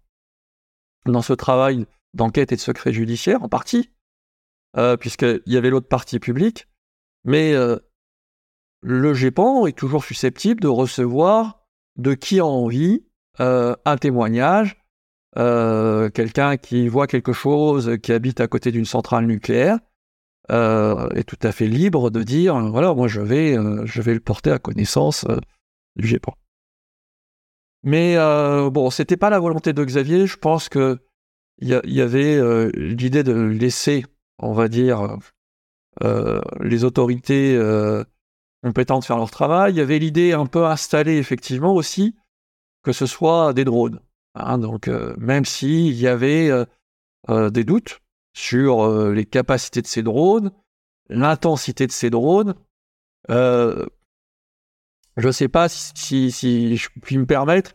dans 1.05 1.21
ce 1.21 1.33
travail 1.33 1.85
d'enquête 2.13 2.51
et 2.51 2.55
de 2.55 2.61
secret 2.61 2.93
judiciaire 2.93 3.43
en 3.43 3.49
partie, 3.49 3.91
puisqu'il 4.99 5.41
y 5.45 5.57
avait 5.57 5.69
l'autre 5.69 5.87
partie 5.87 6.19
publique. 6.19 6.67
Mais 7.23 7.53
le 8.81 9.13
GEPAN 9.13 9.67
est 9.67 9.77
toujours 9.77 10.03
susceptible 10.03 10.61
de 10.61 10.67
recevoir 10.67 11.65
de 11.97 12.13
qui 12.13 12.39
a 12.39 12.45
envie 12.45 13.05
un 13.39 13.97
témoignage 13.99 14.84
euh, 15.37 16.09
quelqu'un 16.09 16.57
qui 16.57 16.87
voit 16.87 17.07
quelque 17.07 17.33
chose, 17.33 17.97
qui 18.01 18.11
habite 18.13 18.39
à 18.39 18.47
côté 18.47 18.71
d'une 18.71 18.85
centrale 18.85 19.25
nucléaire, 19.25 19.79
euh, 20.51 21.09
est 21.09 21.23
tout 21.23 21.39
à 21.41 21.51
fait 21.51 21.67
libre 21.67 22.09
de 22.09 22.23
dire 22.23 22.57
voilà, 22.69 22.93
moi 22.93 23.07
je 23.07 23.21
vais, 23.21 23.57
euh, 23.57 23.85
je 23.85 24.01
vais 24.01 24.13
le 24.13 24.19
porter 24.19 24.51
à 24.51 24.59
connaissance 24.59 25.25
du 25.95 26.07
GEPAN. 26.07 26.35
Mais 27.83 28.15
bon, 28.71 28.89
c'était 28.89 29.17
pas 29.17 29.29
la 29.29 29.39
volonté 29.39 29.71
de 29.71 29.83
Xavier. 29.83 30.25
Je 30.25 30.37
pense 30.37 30.69
que 30.69 30.99
il 31.59 31.69
y, 31.69 32.01
avait 32.01 32.71
l'idée 32.73 33.23
de 33.23 33.33
laisser, 33.33 34.05
on 34.39 34.53
va 34.53 34.67
dire, 34.67 35.17
les 36.01 36.83
autorités 36.83 37.57
compétentes 38.63 39.05
faire 39.05 39.17
leur 39.17 39.29
travail. 39.29 39.73
Il 39.73 39.77
y 39.77 39.81
avait 39.81 39.99
l'idée 39.99 40.33
un 40.33 40.47
peu 40.47 40.65
installée 40.65 41.17
effectivement 41.17 41.75
aussi 41.75 42.15
que 42.85 42.91
ce 42.91 43.05
soit 43.05 43.53
des 43.53 43.65
drones. 43.65 43.99
Hein, 44.35 44.57
donc, 44.57 44.87
euh, 44.87 45.15
même 45.17 45.45
s'il 45.45 45.93
y 45.93 46.07
avait 46.07 46.49
euh, 46.49 46.65
euh, 47.29 47.49
des 47.49 47.63
doutes 47.63 48.01
sur 48.33 48.85
les 49.11 49.25
capacités 49.25 49.81
de 49.81 49.87
ces 49.87 50.03
drones, 50.03 50.51
l'intensité 51.09 51.87
de 51.87 51.91
ces 51.93 52.09
drones, 52.09 52.53
je 53.29 53.85
ne 55.17 55.31
sais 55.31 55.47
pas 55.47 55.69
si, 55.69 56.31
je 56.75 56.89
puis 57.01 57.17
me 57.17 57.25
permettre, 57.25 57.71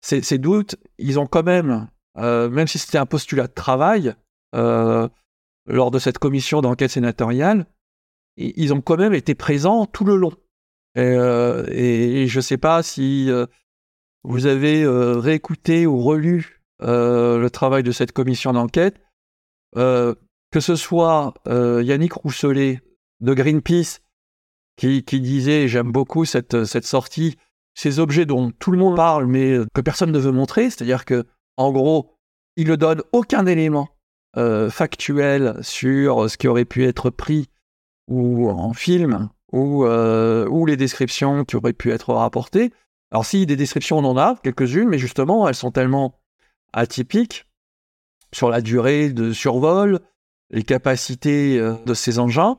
ces, 0.00 0.20
ces, 0.22 0.38
doutes, 0.38 0.74
ils 0.98 1.20
ont 1.20 1.28
quand 1.28 1.44
même, 1.44 1.88
même 2.16 2.66
si 2.66 2.80
c'était 2.80 2.98
un 2.98 3.06
postulat 3.06 3.46
de 3.46 3.52
travail, 3.52 4.16
lors 4.52 5.90
de 5.92 5.98
cette 6.00 6.18
commission 6.18 6.60
d'enquête 6.60 6.90
sénatoriale, 6.90 7.66
ils 8.36 8.74
ont 8.74 8.80
quand 8.80 8.96
même 8.96 9.14
été 9.14 9.36
présents 9.36 9.86
tout 9.86 10.04
le 10.04 10.16
long. 10.16 10.32
Et, 10.96 12.26
je 12.26 12.36
ne 12.36 12.42
sais 12.42 12.58
pas 12.58 12.82
si 12.82 13.30
vous 14.22 14.46
avez 14.46 14.86
réécouté 14.86 15.86
ou 15.86 16.00
relu 16.00 16.60
le 16.80 17.48
travail 17.48 17.82
de 17.82 17.92
cette 17.92 18.12
commission 18.12 18.52
d'enquête, 18.52 19.00
que 19.74 20.60
ce 20.60 20.76
soit 20.76 21.34
Yannick 21.46 22.12
Rousselet 22.12 22.80
de 23.20 23.34
Greenpeace 23.34 24.00
qui, 24.76 25.02
disait, 25.02 25.68
j'aime 25.68 25.92
beaucoup 25.92 26.24
cette, 26.24 26.64
sortie, 26.64 27.36
ces 27.74 27.98
objets 27.98 28.26
dont 28.26 28.50
tout 28.50 28.72
le 28.72 28.78
monde 28.78 28.96
parle 28.96 29.26
mais 29.26 29.58
que 29.74 29.80
personne 29.80 30.12
ne 30.12 30.18
veut 30.18 30.32
montrer, 30.32 30.70
c'est-à-dire 30.70 31.04
que 31.04 31.26
en 31.56 31.72
gros, 31.72 32.16
il 32.56 32.68
ne 32.68 32.76
donne 32.76 33.02
aucun 33.12 33.44
élément 33.46 33.88
euh, 34.36 34.70
factuel 34.70 35.58
sur 35.62 36.30
ce 36.30 36.38
qui 36.38 36.48
aurait 36.48 36.64
pu 36.64 36.84
être 36.84 37.10
pris 37.10 37.48
ou 38.08 38.48
en 38.48 38.72
film 38.72 39.28
euh, 39.52 40.46
ou 40.48 40.66
les 40.66 40.76
descriptions 40.76 41.44
qui 41.44 41.56
auraient 41.56 41.72
pu 41.72 41.90
être 41.90 42.14
rapportées. 42.14 42.72
Alors 43.10 43.26
si 43.26 43.46
des 43.46 43.56
descriptions 43.56 43.98
on 43.98 44.04
en 44.04 44.16
a 44.16 44.36
quelques-unes, 44.42 44.88
mais 44.88 44.98
justement 44.98 45.48
elles 45.48 45.54
sont 45.54 45.70
tellement 45.70 46.20
atypiques 46.72 47.46
sur 48.32 48.48
la 48.48 48.60
durée 48.60 49.10
de 49.10 49.32
survol, 49.32 50.00
les 50.50 50.62
capacités 50.62 51.58
euh, 51.58 51.74
de 51.86 51.94
ces 51.94 52.18
engins, 52.18 52.58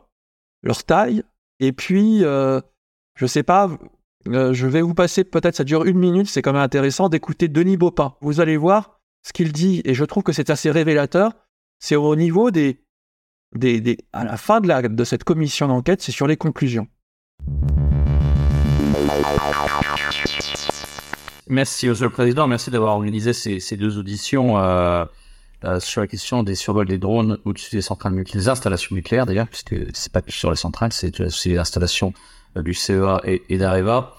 leur 0.63 0.83
taille, 0.83 1.23
et 1.59 1.71
puis 1.71 2.19
je 2.21 3.25
sais 3.25 3.43
pas, 3.43 3.69
je 4.25 4.67
vais 4.67 4.81
vous 4.81 4.93
passer 4.93 5.23
peut-être 5.23 5.55
ça 5.55 5.63
dure 5.63 5.85
une 5.85 5.97
minute, 5.97 6.27
c'est 6.27 6.41
quand 6.41 6.53
même 6.53 6.61
intéressant 6.61 7.09
d'écouter 7.09 7.47
Denis 7.47 7.77
Baupin. 7.77 8.15
Vous 8.21 8.39
allez 8.39 8.57
voir 8.57 8.99
ce 9.23 9.33
qu'il 9.33 9.51
dit, 9.51 9.81
et 9.85 9.93
je 9.93 10.03
trouve 10.03 10.23
que 10.23 10.33
c'est 10.33 10.49
assez 10.49 10.71
révélateur, 10.71 11.33
c'est 11.79 11.95
au 11.95 12.15
niveau 12.15 12.51
des, 12.51 12.83
des, 13.55 13.81
des, 13.81 13.97
à 14.13 14.23
la 14.23 14.37
fin 14.37 14.59
de, 14.59 14.67
la, 14.67 14.81
de 14.81 15.03
cette 15.03 15.23
commission 15.23 15.67
d'enquête, 15.67 16.01
c'est 16.01 16.11
sur 16.11 16.27
les 16.27 16.37
conclusions. 16.37 16.87
Merci, 21.51 21.89
Monsieur 21.89 22.05
le 22.05 22.11
Président. 22.11 22.47
Merci 22.47 22.71
d'avoir 22.71 22.93
organisé 22.95 23.33
ces, 23.33 23.75
deux 23.75 23.97
auditions 23.97 24.57
euh, 24.57 25.03
euh, 25.65 25.81
sur 25.81 25.99
la 25.99 26.07
question 26.07 26.43
des 26.43 26.55
survols 26.55 26.87
des 26.87 26.97
drones 26.97 27.39
au-dessus 27.43 27.75
des 27.75 27.81
centrales 27.81 28.13
nucléaires, 28.13 28.41
des 28.41 28.47
installations 28.47 28.95
nucléaires 28.95 29.25
d'ailleurs, 29.25 29.49
puisque 29.49 29.75
c'est 29.93 30.13
pas 30.13 30.21
que 30.21 30.31
sur 30.31 30.49
les 30.49 30.55
centrales, 30.55 30.93
c'est 30.93 31.19
les 31.19 31.57
installations 31.57 32.13
euh, 32.55 32.61
du 32.61 32.73
CEA 32.73 33.19
et, 33.25 33.57
d'Areva. 33.57 34.15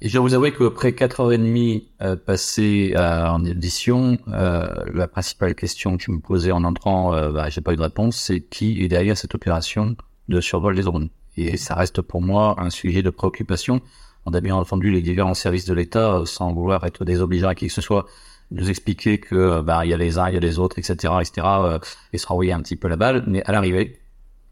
Et 0.00 0.08
je 0.08 0.14
dois 0.14 0.22
vous 0.22 0.32
avouer 0.32 0.54
qu'après 0.54 0.92
4h30 0.92 1.84
euh, 2.00 2.16
passées 2.16 2.94
euh, 2.96 3.26
en 3.26 3.44
édition, 3.44 4.16
euh, 4.28 4.68
la 4.94 5.06
principale 5.06 5.54
question 5.54 5.98
que 5.98 6.04
je 6.04 6.12
me 6.12 6.18
posais 6.18 6.50
en 6.50 6.64
entrant, 6.64 7.12
euh, 7.12 7.30
bah, 7.30 7.50
j'ai 7.50 7.60
pas 7.60 7.74
eu 7.74 7.76
de 7.76 7.82
réponse, 7.82 8.16
c'est 8.16 8.40
qui 8.40 8.82
est 8.82 8.88
derrière 8.88 9.18
cette 9.18 9.34
opération 9.34 9.96
de 10.28 10.40
survol 10.40 10.74
des 10.74 10.82
drones? 10.82 11.10
Et 11.36 11.58
ça 11.58 11.74
reste 11.74 12.00
pour 12.00 12.22
moi 12.22 12.56
un 12.56 12.70
sujet 12.70 13.02
de 13.02 13.10
préoccupation. 13.10 13.82
On 14.28 14.34
a 14.34 14.40
bien 14.40 14.54
entendu 14.54 14.90
les 14.90 15.00
différents 15.00 15.34
services 15.34 15.64
de 15.64 15.74
l'État, 15.74 16.14
euh, 16.14 16.24
sans 16.26 16.52
vouloir 16.52 16.84
être 16.84 17.04
désobligeant 17.04 17.48
à 17.48 17.54
qui 17.54 17.68
que 17.68 17.72
ce 17.72 17.80
soit, 17.80 18.06
nous 18.50 18.68
expliquer 18.68 19.18
que 19.18 19.60
bah, 19.60 19.84
il 19.84 19.90
y 19.90 19.94
a 19.94 19.96
les 19.96 20.18
uns, 20.18 20.28
il 20.28 20.34
y 20.34 20.36
a 20.36 20.40
les 20.40 20.58
autres, 20.58 20.78
etc., 20.78 21.14
etc., 21.20 21.46
euh, 21.46 21.78
et 22.12 22.18
se 22.18 22.26
renvoyer 22.26 22.52
un 22.52 22.60
petit 22.60 22.76
peu 22.76 22.88
la 22.88 22.96
balle. 22.96 23.24
Mais 23.26 23.42
à 23.44 23.52
l'arrivée, 23.52 23.98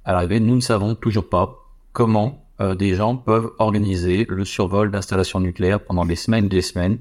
à 0.05 0.13
l'arrivée, 0.13 0.41
nous 0.41 0.55
ne 0.55 0.61
savons 0.61 0.95
toujours 0.95 1.29
pas 1.29 1.59
comment 1.93 2.47
euh, 2.61 2.75
des 2.75 2.95
gens 2.95 3.17
peuvent 3.17 3.51
organiser 3.59 4.27
le 4.29 4.45
survol 4.45 4.91
d'installations 4.91 5.41
nucléaires 5.41 5.81
pendant 5.81 6.07
des 6.07 6.17
semaines 6.17 6.49
des 6.49 6.63
semaines 6.63 6.99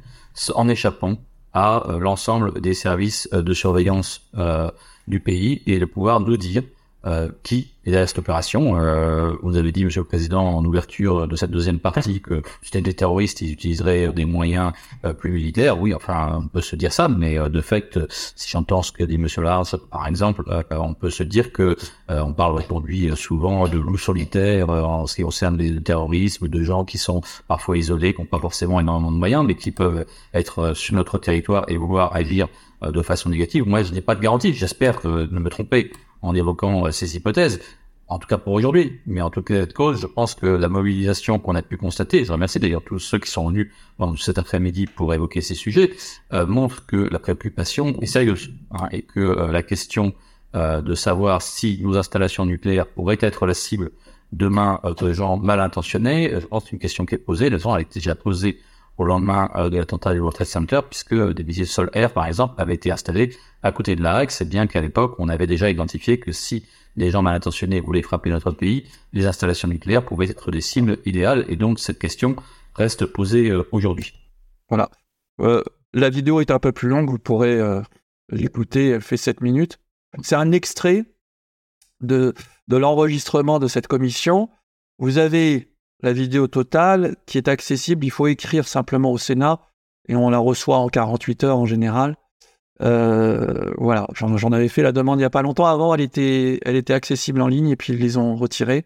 en 0.53 0.67
échappant 0.67 1.17
à 1.53 1.89
euh, 1.89 1.99
l'ensemble 1.99 2.59
des 2.59 2.73
services 2.73 3.29
euh, 3.31 3.41
de 3.41 3.53
surveillance 3.53 4.29
du 5.07 5.19
pays 5.19 5.61
et 5.65 5.79
de 5.79 5.85
pouvoir 5.85 6.19
nous 6.19 6.35
dire 6.35 6.63
qui 7.43 7.75
et 7.87 7.91
derrière 7.91 8.09
cette 8.09 8.17
opération, 8.17 8.79
euh, 8.79 9.33
vous 9.43 9.57
avez 9.57 9.71
dit, 9.71 9.85
Monsieur 9.85 10.01
le 10.01 10.07
Président, 10.07 10.43
en 10.43 10.65
ouverture 10.65 11.27
de 11.27 11.35
cette 11.35 11.51
deuxième 11.51 11.79
partie, 11.79 12.19
que 12.19 12.41
c'était 12.63 12.81
des 12.81 12.95
terroristes, 12.95 13.41
ils 13.41 13.51
utiliseraient 13.51 14.11
des 14.11 14.25
moyens 14.25 14.71
euh, 15.05 15.13
plus 15.13 15.31
militaires. 15.31 15.79
Oui, 15.79 15.93
enfin, 15.93 16.41
on 16.43 16.47
peut 16.47 16.61
se 16.61 16.75
dire 16.75 16.91
ça, 16.91 17.07
mais 17.07 17.37
euh, 17.37 17.47
de 17.47 17.61
fait, 17.61 17.99
si 18.09 18.49
j'entends 18.49 18.81
ce 18.81 18.91
que 18.91 19.03
dit 19.03 19.19
Monsieur 19.19 19.43
Lars, 19.43 19.75
par 19.91 20.07
exemple, 20.07 20.43
euh, 20.47 20.63
on 20.71 20.95
peut 20.95 21.11
se 21.11 21.21
dire 21.21 21.51
que 21.51 21.77
on 22.09 22.33
parle 22.33 22.55
aujourd'hui 22.55 23.11
souvent 23.15 23.67
de 23.67 23.77
loups 23.77 23.97
solitaires 23.97 24.69
en 24.69 25.07
ce 25.07 25.15
qui 25.15 25.23
concerne 25.23 25.57
les 25.57 25.81
terrorismes, 25.81 26.47
de 26.47 26.63
gens 26.63 26.85
qui 26.85 26.97
sont 26.97 27.21
parfois 27.47 27.77
isolés, 27.77 28.13
qui 28.13 28.21
n'ont 28.21 28.27
pas 28.27 28.39
forcément 28.39 28.79
énormément 28.79 29.11
de 29.11 29.17
moyens, 29.17 29.43
mais 29.45 29.55
qui 29.55 29.71
peuvent 29.71 30.05
être 30.33 30.75
sur 30.75 30.95
notre 30.95 31.17
territoire 31.17 31.65
et 31.67 31.77
vouloir 31.77 32.15
agir 32.15 32.47
de 32.83 33.01
façon 33.01 33.29
négative. 33.29 33.67
Moi, 33.67 33.81
je 33.81 33.91
n'ai 33.91 34.01
pas 34.01 34.15
de 34.15 34.21
garantie. 34.21 34.53
J'espère 34.53 35.05
ne 35.05 35.39
me 35.39 35.49
tromper 35.49 35.91
en 36.21 36.35
évoquant 36.35 36.85
euh, 36.85 36.91
ces 36.91 37.15
hypothèses. 37.15 37.59
En 38.07 38.19
tout 38.19 38.27
cas 38.27 38.37
pour 38.37 38.53
aujourd'hui, 38.53 38.99
mais 39.07 39.21
en 39.21 39.31
tout 39.31 39.41
cas 39.41 39.65
de 39.65 39.73
cause, 39.73 39.99
je 39.99 40.05
pense 40.05 40.35
que 40.35 40.45
la 40.45 40.69
mobilisation 40.69 41.39
qu'on 41.39 41.55
a 41.55 41.63
pu 41.63 41.75
constater, 41.75 42.23
je 42.23 42.31
remercie 42.31 42.59
d'ailleurs 42.59 42.83
tous 42.83 42.99
ceux 42.99 43.17
qui 43.17 43.31
sont 43.31 43.49
venus 43.49 43.71
cet 44.19 44.37
après-midi 44.37 44.85
pour 44.85 45.11
évoquer 45.11 45.41
ces 45.41 45.55
sujets, 45.55 45.91
euh, 46.31 46.45
montre 46.45 46.85
que 46.85 46.97
la 46.97 47.17
préoccupation 47.17 47.99
est 48.01 48.05
sérieuse 48.05 48.51
hein, 48.71 48.87
et 48.91 49.01
que 49.01 49.19
euh, 49.19 49.51
la 49.51 49.63
question 49.63 50.13
de 50.53 50.95
savoir 50.95 51.41
si 51.41 51.81
nos 51.83 51.97
installations 51.97 52.45
nucléaires 52.45 52.87
pourraient 52.87 53.17
être 53.19 53.45
la 53.45 53.53
cible 53.53 53.91
demain 54.31 54.79
de 55.01 55.11
gens 55.11 55.35
mal 55.35 55.59
intentionnés, 55.59 56.31
je 56.31 56.45
pense 56.45 56.63
c'est 56.63 56.71
une 56.71 56.79
question 56.79 57.05
qui 57.05 57.13
est 57.15 57.17
posée. 57.17 57.49
La 57.49 57.57
elle 57.57 57.81
été 57.81 57.99
déjà 57.99 58.15
posée 58.15 58.61
au 58.97 59.03
lendemain 59.03 59.49
de 59.69 59.77
l'attentat 59.77 60.13
du 60.13 60.19
World 60.19 60.35
Trade 60.35 60.47
Center, 60.47 60.79
puisque 60.89 61.13
des 61.13 61.43
missiles 61.43 61.67
sol-air, 61.67 62.13
par 62.13 62.25
exemple, 62.25 62.53
avaient 62.57 62.75
été 62.75 62.91
installés 62.91 63.35
à 63.65 63.71
côté 63.71 63.95
de 63.95 64.03
l'AREC, 64.03 64.31
c'est 64.31 64.47
bien 64.47 64.67
qu'à 64.67 64.79
l'époque, 64.79 65.15
on 65.17 65.27
avait 65.27 65.47
déjà 65.47 65.69
identifié 65.69 66.19
que 66.19 66.31
si 66.31 66.65
les 66.95 67.11
gens 67.11 67.21
mal 67.21 67.35
intentionnés 67.35 67.79
voulaient 67.79 68.01
frapper 68.01 68.29
notre 68.29 68.51
pays, 68.51 68.85
les 69.11 69.25
installations 69.25 69.67
nucléaires 69.67 70.05
pouvaient 70.05 70.29
être 70.29 70.51
des 70.51 70.61
cibles 70.61 70.99
idéales, 71.05 71.45
et 71.49 71.55
donc 71.55 71.79
cette 71.79 71.99
question 71.99 72.35
reste 72.75 73.05
posée 73.05 73.49
euh, 73.49 73.67
aujourd'hui. 73.71 74.13
Voilà. 74.69 74.89
Euh, 75.39 75.63
la 75.93 76.09
vidéo 76.09 76.41
est 76.41 76.51
un 76.51 76.59
peu 76.59 76.71
plus 76.71 76.89
longue, 76.89 77.09
vous 77.09 77.17
pourrez 77.17 77.59
euh, 77.59 77.81
l'écouter, 78.29 78.89
elle 78.89 79.01
fait 79.01 79.17
7 79.17 79.41
minutes. 79.41 79.79
C'est 80.21 80.35
un 80.35 80.51
extrait 80.51 81.05
de, 82.01 82.33
de 82.67 82.77
l'enregistrement 82.77 83.59
de 83.59 83.67
cette 83.67 83.87
commission. 83.87 84.49
Vous 84.99 85.17
avez 85.17 85.74
la 86.01 86.13
vidéo 86.13 86.47
totale 86.47 87.15
qui 87.25 87.37
est 87.37 87.47
accessible, 87.47 88.05
il 88.05 88.11
faut 88.11 88.27
écrire 88.27 88.67
simplement 88.67 89.11
au 89.11 89.17
Sénat, 89.17 89.59
et 90.07 90.15
on 90.15 90.29
la 90.29 90.39
reçoit 90.39 90.77
en 90.77 90.89
48 90.89 91.43
heures 91.43 91.57
en 91.57 91.65
général. 91.65 92.17
Euh, 92.81 93.73
voilà, 93.77 94.07
j'en 94.13 94.51
avais 94.51 94.67
fait 94.67 94.83
la 94.83 94.91
demande 94.91 95.19
il 95.19 95.21
n'y 95.21 95.25
a 95.25 95.29
pas 95.29 95.41
longtemps. 95.41 95.65
Avant, 95.65 95.93
elle 95.93 96.01
était, 96.01 96.59
elle 96.63 96.75
était 96.75 96.93
accessible 96.93 97.41
en 97.41 97.47
ligne 97.47 97.69
et 97.69 97.75
puis 97.75 97.93
ils 97.93 97.99
les 97.99 98.17
ont 98.17 98.35
retirés. 98.35 98.85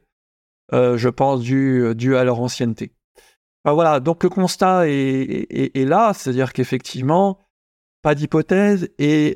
Euh, 0.74 0.98
je 0.98 1.10
pense 1.10 1.42
dû, 1.42 1.96
dû 1.96 2.16
à 2.16 2.24
leur 2.24 2.40
ancienneté. 2.40 2.94
voilà, 3.66 4.00
donc 4.00 4.24
le 4.24 4.30
constat 4.30 4.88
est, 4.88 5.48
est, 5.76 5.86
là, 5.86 6.14
c'est-à-dire 6.14 6.54
qu'effectivement, 6.54 7.40
pas 8.02 8.16
d'hypothèse 8.16 8.90
et 9.00 9.36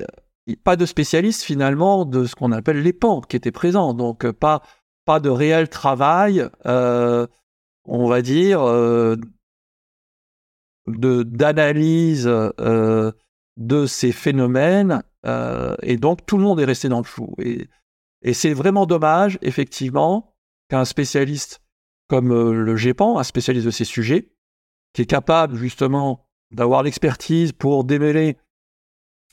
pas 0.62 0.76
de 0.76 0.86
spécialiste 0.86 1.42
finalement 1.42 2.04
de 2.04 2.24
ce 2.26 2.34
qu'on 2.34 2.52
appelle 2.52 2.82
les 2.82 2.92
pans 2.92 3.20
qui 3.20 3.36
étaient 3.36 3.52
présents. 3.52 3.94
Donc 3.94 4.30
pas, 4.30 4.62
pas 5.04 5.20
de 5.20 5.30
réel 5.30 5.68
travail, 5.68 6.48
euh, 6.66 7.26
on 7.84 8.06
va 8.08 8.22
dire, 8.22 8.62
euh, 8.62 9.16
de 10.86 11.22
d'analyse 11.22 12.26
euh, 12.26 13.12
de 13.56 13.86
ces 13.86 14.12
phénomènes, 14.12 15.02
euh, 15.26 15.74
et 15.82 15.96
donc 15.96 16.26
tout 16.26 16.36
le 16.36 16.44
monde 16.44 16.60
est 16.60 16.64
resté 16.64 16.88
dans 16.88 16.98
le 16.98 17.04
flou. 17.04 17.34
Et, 17.38 17.68
c'est 18.32 18.54
vraiment 18.54 18.86
dommage, 18.86 19.38
effectivement, 19.42 20.34
qu'un 20.70 20.86
spécialiste 20.86 21.60
comme 22.08 22.30
le 22.30 22.76
GEPAN, 22.76 23.18
un 23.18 23.22
spécialiste 23.22 23.66
de 23.66 23.70
ces 23.70 23.84
sujets, 23.84 24.30
qui 24.94 25.02
est 25.02 25.06
capable 25.06 25.56
justement 25.56 26.26
d'avoir 26.50 26.82
l'expertise 26.82 27.52
pour 27.52 27.84
démêler 27.84 28.38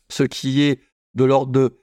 ce 0.09 0.23
qui 0.23 0.63
est 0.63 0.81
de 1.13 1.23
l'ordre 1.23 1.53
de, 1.53 1.81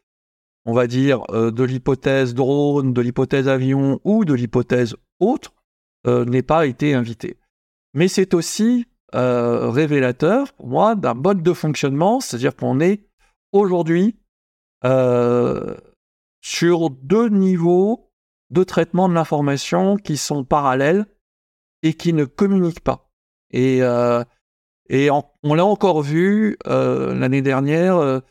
on 0.66 0.74
va 0.74 0.86
dire, 0.86 1.22
de 1.30 1.64
l'hypothèse 1.64 2.34
drone, 2.34 2.92
de 2.92 3.00
l'hypothèse 3.00 3.48
avion 3.48 4.00
ou 4.04 4.26
de 4.26 4.34
l'hypothèse 4.34 4.94
autre, 5.18 5.54
n'ait 6.06 6.42
pas 6.42 6.66
été 6.66 6.94
invité. 6.94 7.38
Mais 7.94 8.08
c'est 8.08 8.34
aussi 8.34 8.86
euh, 9.14 9.70
révélateur 9.70 10.52
pour 10.52 10.66
moi 10.66 10.94
d'un 10.94 11.14
mode 11.14 11.42
de 11.42 11.52
fonctionnement, 11.54 12.20
c'est-à-dire 12.20 12.54
qu'on 12.54 12.78
est 12.78 13.08
aujourd'hui 13.52 14.18
euh, 14.84 15.74
sur 16.42 16.90
deux 16.90 17.30
niveaux 17.30 18.12
de 18.50 18.64
traitement 18.64 19.08
de 19.08 19.14
l'information 19.14 19.96
qui 19.96 20.18
sont 20.18 20.44
parallèles 20.44 21.06
et 21.82 21.94
qui 21.94 22.12
ne 22.12 22.26
communiquent 22.26 22.84
pas. 22.84 23.10
Et, 23.50 23.82
euh, 23.82 24.22
et 24.90 25.08
on 25.10 25.54
l'a 25.54 25.64
encore 25.64 26.02
vu 26.02 26.58
l'année 26.66 27.42
dernière 27.42 28.22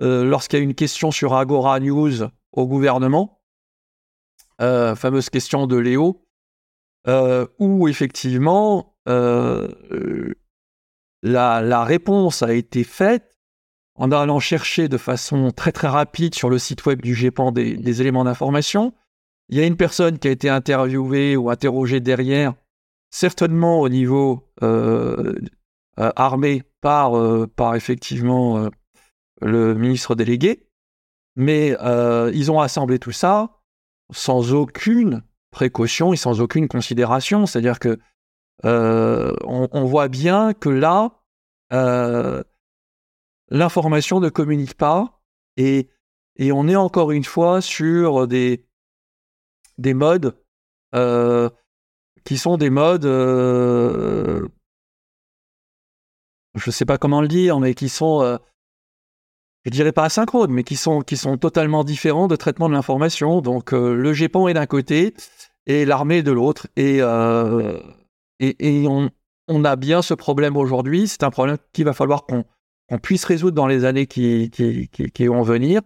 lorsqu'il 0.00 0.58
y 0.58 0.60
a 0.60 0.62
eu 0.62 0.66
une 0.66 0.74
question 0.74 1.10
sur 1.10 1.34
Agora 1.34 1.78
News 1.80 2.24
au 2.52 2.66
gouvernement, 2.66 3.40
fameuse 4.58 5.30
question 5.30 5.66
de 5.66 5.76
Léo, 5.76 6.24
où 7.06 7.88
effectivement 7.88 8.90
euh, 9.08 10.34
la, 11.22 11.84
réponse 11.84 12.42
a 12.42 12.52
été 12.52 12.84
faite 12.84 13.36
en 13.96 14.12
allant 14.12 14.40
chercher 14.40 14.88
de 14.88 14.96
façon 14.96 15.50
très 15.50 15.72
très 15.72 15.88
rapide 15.88 16.34
sur 16.34 16.48
le 16.48 16.58
site 16.58 16.86
web 16.86 17.02
du 17.02 17.14
GEPAN 17.14 17.52
des, 17.52 18.00
éléments 18.00 18.24
d'information. 18.24 18.94
il 19.48 19.58
y 19.58 19.60
a 19.60 19.66
une 19.66 19.76
personne 19.76 20.18
qui 20.18 20.28
a 20.28 20.30
été 20.30 20.48
interviewée 20.48 21.36
ou 21.36 21.50
interrogée 21.50 22.00
derrière, 22.00 22.54
certainement 23.10 23.80
au 23.80 23.88
niveau 23.88 24.48
euh, 24.62 25.34
euh, 25.98 26.12
armé 26.16 26.62
par, 26.80 27.12
par 27.56 27.74
effectivement 27.74 28.70
le 29.42 29.74
ministre 29.74 30.14
délégué, 30.14 30.66
mais 31.36 31.76
ils 32.32 32.50
ont 32.50 32.60
assemblé 32.60 32.98
tout 32.98 33.12
ça 33.12 33.60
sans 34.12 34.54
aucune 34.54 35.22
précaution 35.50 36.12
et 36.12 36.16
sans 36.16 36.40
aucune 36.40 36.68
considération. 36.68 37.46
C'est-à-dire 37.46 37.78
que 37.78 37.98
on, 38.62 39.84
voit 39.84 40.08
bien 40.08 40.52
que 40.52 40.68
là, 40.68 41.12
l'information 43.48 44.20
ne 44.20 44.28
communique 44.28 44.74
pas 44.74 45.22
et, 45.56 45.88
et 46.36 46.52
on 46.52 46.68
est 46.68 46.76
encore 46.76 47.10
une 47.10 47.24
fois 47.24 47.60
sur 47.60 48.28
des, 48.28 48.66
des 49.78 49.94
modes 49.94 50.36
euh, 50.94 51.48
qui 52.24 52.36
sont 52.36 52.56
des 52.56 52.70
modes, 52.70 53.06
euh, 53.06 54.46
je 56.54 56.68
ne 56.68 56.72
sais 56.72 56.84
pas 56.84 56.98
comment 56.98 57.22
le 57.22 57.28
dire, 57.28 57.60
mais 57.60 57.74
qui 57.74 57.88
sont, 57.88 58.22
euh, 58.22 58.36
je 59.64 59.70
dirais 59.70 59.92
pas 59.92 60.04
asynchrones, 60.04 60.50
mais 60.50 60.64
qui 60.64 60.76
sont, 60.76 61.02
qui 61.02 61.16
sont 61.16 61.36
totalement 61.36 61.84
différents 61.84 62.28
de 62.28 62.36
traitement 62.36 62.68
de 62.68 62.74
l'information. 62.74 63.40
Donc 63.40 63.72
le 63.72 64.12
GEPAN 64.12 64.48
est 64.48 64.54
d'un 64.54 64.66
côté 64.66 65.14
et 65.66 65.84
l'armée 65.84 66.22
de 66.22 66.32
l'autre. 66.32 66.66
Et, 66.76 67.00
et, 68.38 68.82
et 68.82 68.88
on, 68.88 69.64
a 69.64 69.76
bien 69.76 70.00
ce 70.00 70.14
problème 70.14 70.56
aujourd'hui. 70.56 71.08
C'est 71.08 71.24
un 71.24 71.30
problème 71.30 71.58
qu'il 71.72 71.84
va 71.84 71.92
falloir 71.92 72.24
qu'on 72.24 72.44
qu'on 72.90 72.98
puisse 72.98 73.24
résoudre 73.24 73.54
dans 73.54 73.68
les 73.68 73.84
années 73.84 74.06
qui, 74.06 74.50
qui, 74.50 75.26
vont 75.28 75.42
venir. 75.42 75.80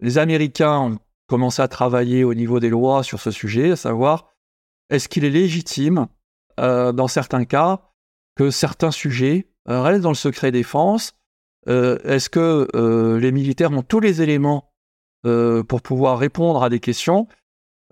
les 0.00 0.18
Américains 0.18 0.76
ont 0.78 0.98
commencé 1.28 1.62
à 1.62 1.68
travailler 1.68 2.24
au 2.24 2.34
niveau 2.34 2.58
des 2.58 2.68
lois 2.68 3.04
sur 3.04 3.20
ce 3.20 3.30
sujet, 3.30 3.70
à 3.70 3.76
savoir 3.76 4.28
est-ce 4.90 5.08
qu'il 5.08 5.24
est 5.24 5.30
légitime, 5.30 6.08
euh, 6.58 6.92
dans 6.92 7.06
certains 7.06 7.44
cas, 7.44 7.80
que 8.34 8.50
certains 8.50 8.90
sujets 8.90 9.48
euh, 9.68 9.82
restent 9.82 10.02
dans 10.02 10.10
le 10.10 10.16
secret 10.16 10.50
défense 10.50 11.12
euh, 11.12 11.23
Est-ce 11.66 12.28
que 12.28 12.68
les 13.18 13.32
militaires 13.32 13.72
ont 13.72 13.82
tous 13.82 14.00
les 14.00 14.22
éléments 14.22 14.72
pour 15.22 15.82
pouvoir 15.82 16.18
répondre 16.18 16.62
à 16.62 16.68
des 16.68 16.80
questions 16.80 17.26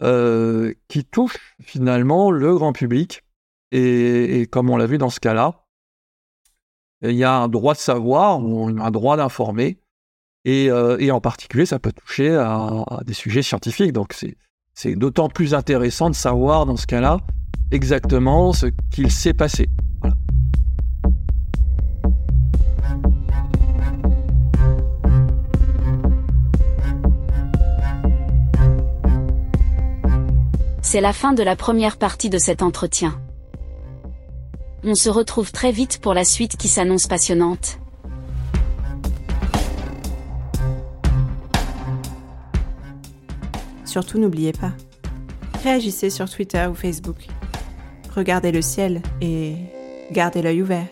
qui 0.01 1.05
touchent 1.05 1.57
finalement 1.61 2.31
le 2.31 2.55
grand 2.55 2.73
public? 2.73 3.23
Et 3.71 4.47
comme 4.51 4.69
on 4.69 4.77
l'a 4.77 4.87
vu 4.87 4.99
dans 4.99 5.11
ce 5.11 5.21
cas-là, 5.21 5.63
il 7.03 7.17
y 7.17 7.25
a 7.25 7.35
un 7.35 7.49
droit 7.49 7.75
de 7.75 7.79
savoir 7.79 8.43
ou 8.45 8.69
un 8.69 8.91
droit 8.91 9.17
d'informer. 9.17 9.79
Et, 10.45 10.71
euh, 10.71 10.97
et, 10.99 11.11
en 11.11 11.21
particulier, 11.21 11.67
ça 11.67 11.79
peut 11.79 11.93
toucher 11.93 12.35
à, 12.35 12.85
des 13.05 13.15
sujets 13.15 13.43
scientifiques. 13.43 13.93
Donc 13.93 14.15
c'est 14.75 14.97
d'autant 14.97 15.29
plus 15.29 15.55
intéressant 15.55 16.11
de 16.11 16.15
savoir 16.15 16.67
dans 16.67 16.77
ce 16.77 16.87
cas-là 16.87 17.19
exactement 17.71 18.53
ce 18.53 18.67
qu'il 18.91 19.11
s'est 19.11 19.35
passé. 19.35 19.69
C'est 30.93 31.01
la 31.01 31.15
fin 31.15 31.33
de 31.33 31.43
la 31.43 31.57
première 31.57 31.97
partie 31.97 32.29
de 32.29 32.37
cet 32.37 32.61
entretien. 32.61 33.19
On 34.85 34.95
se 34.95 35.09
retrouve 35.09 35.51
très 35.51 35.73
vite 35.73 36.03
pour 36.03 36.13
la 36.13 36.23
suite 36.23 36.59
qui 36.59 36.69
s'annonce 36.69 37.07
passionnante. 37.07 37.79
Surtout 43.87 44.19
n'oubliez 44.19 44.53
pas, 44.53 44.73
réagissez 45.65 46.11
sur 46.11 46.29
Twitter 46.29 46.67
ou 46.71 46.75
Facebook. 46.75 47.27
Regardez 48.15 48.53
le 48.53 48.61
ciel 48.61 49.01
et 49.23 49.55
gardez 50.11 50.43
l'œil 50.43 50.61
ouvert. 50.61 50.89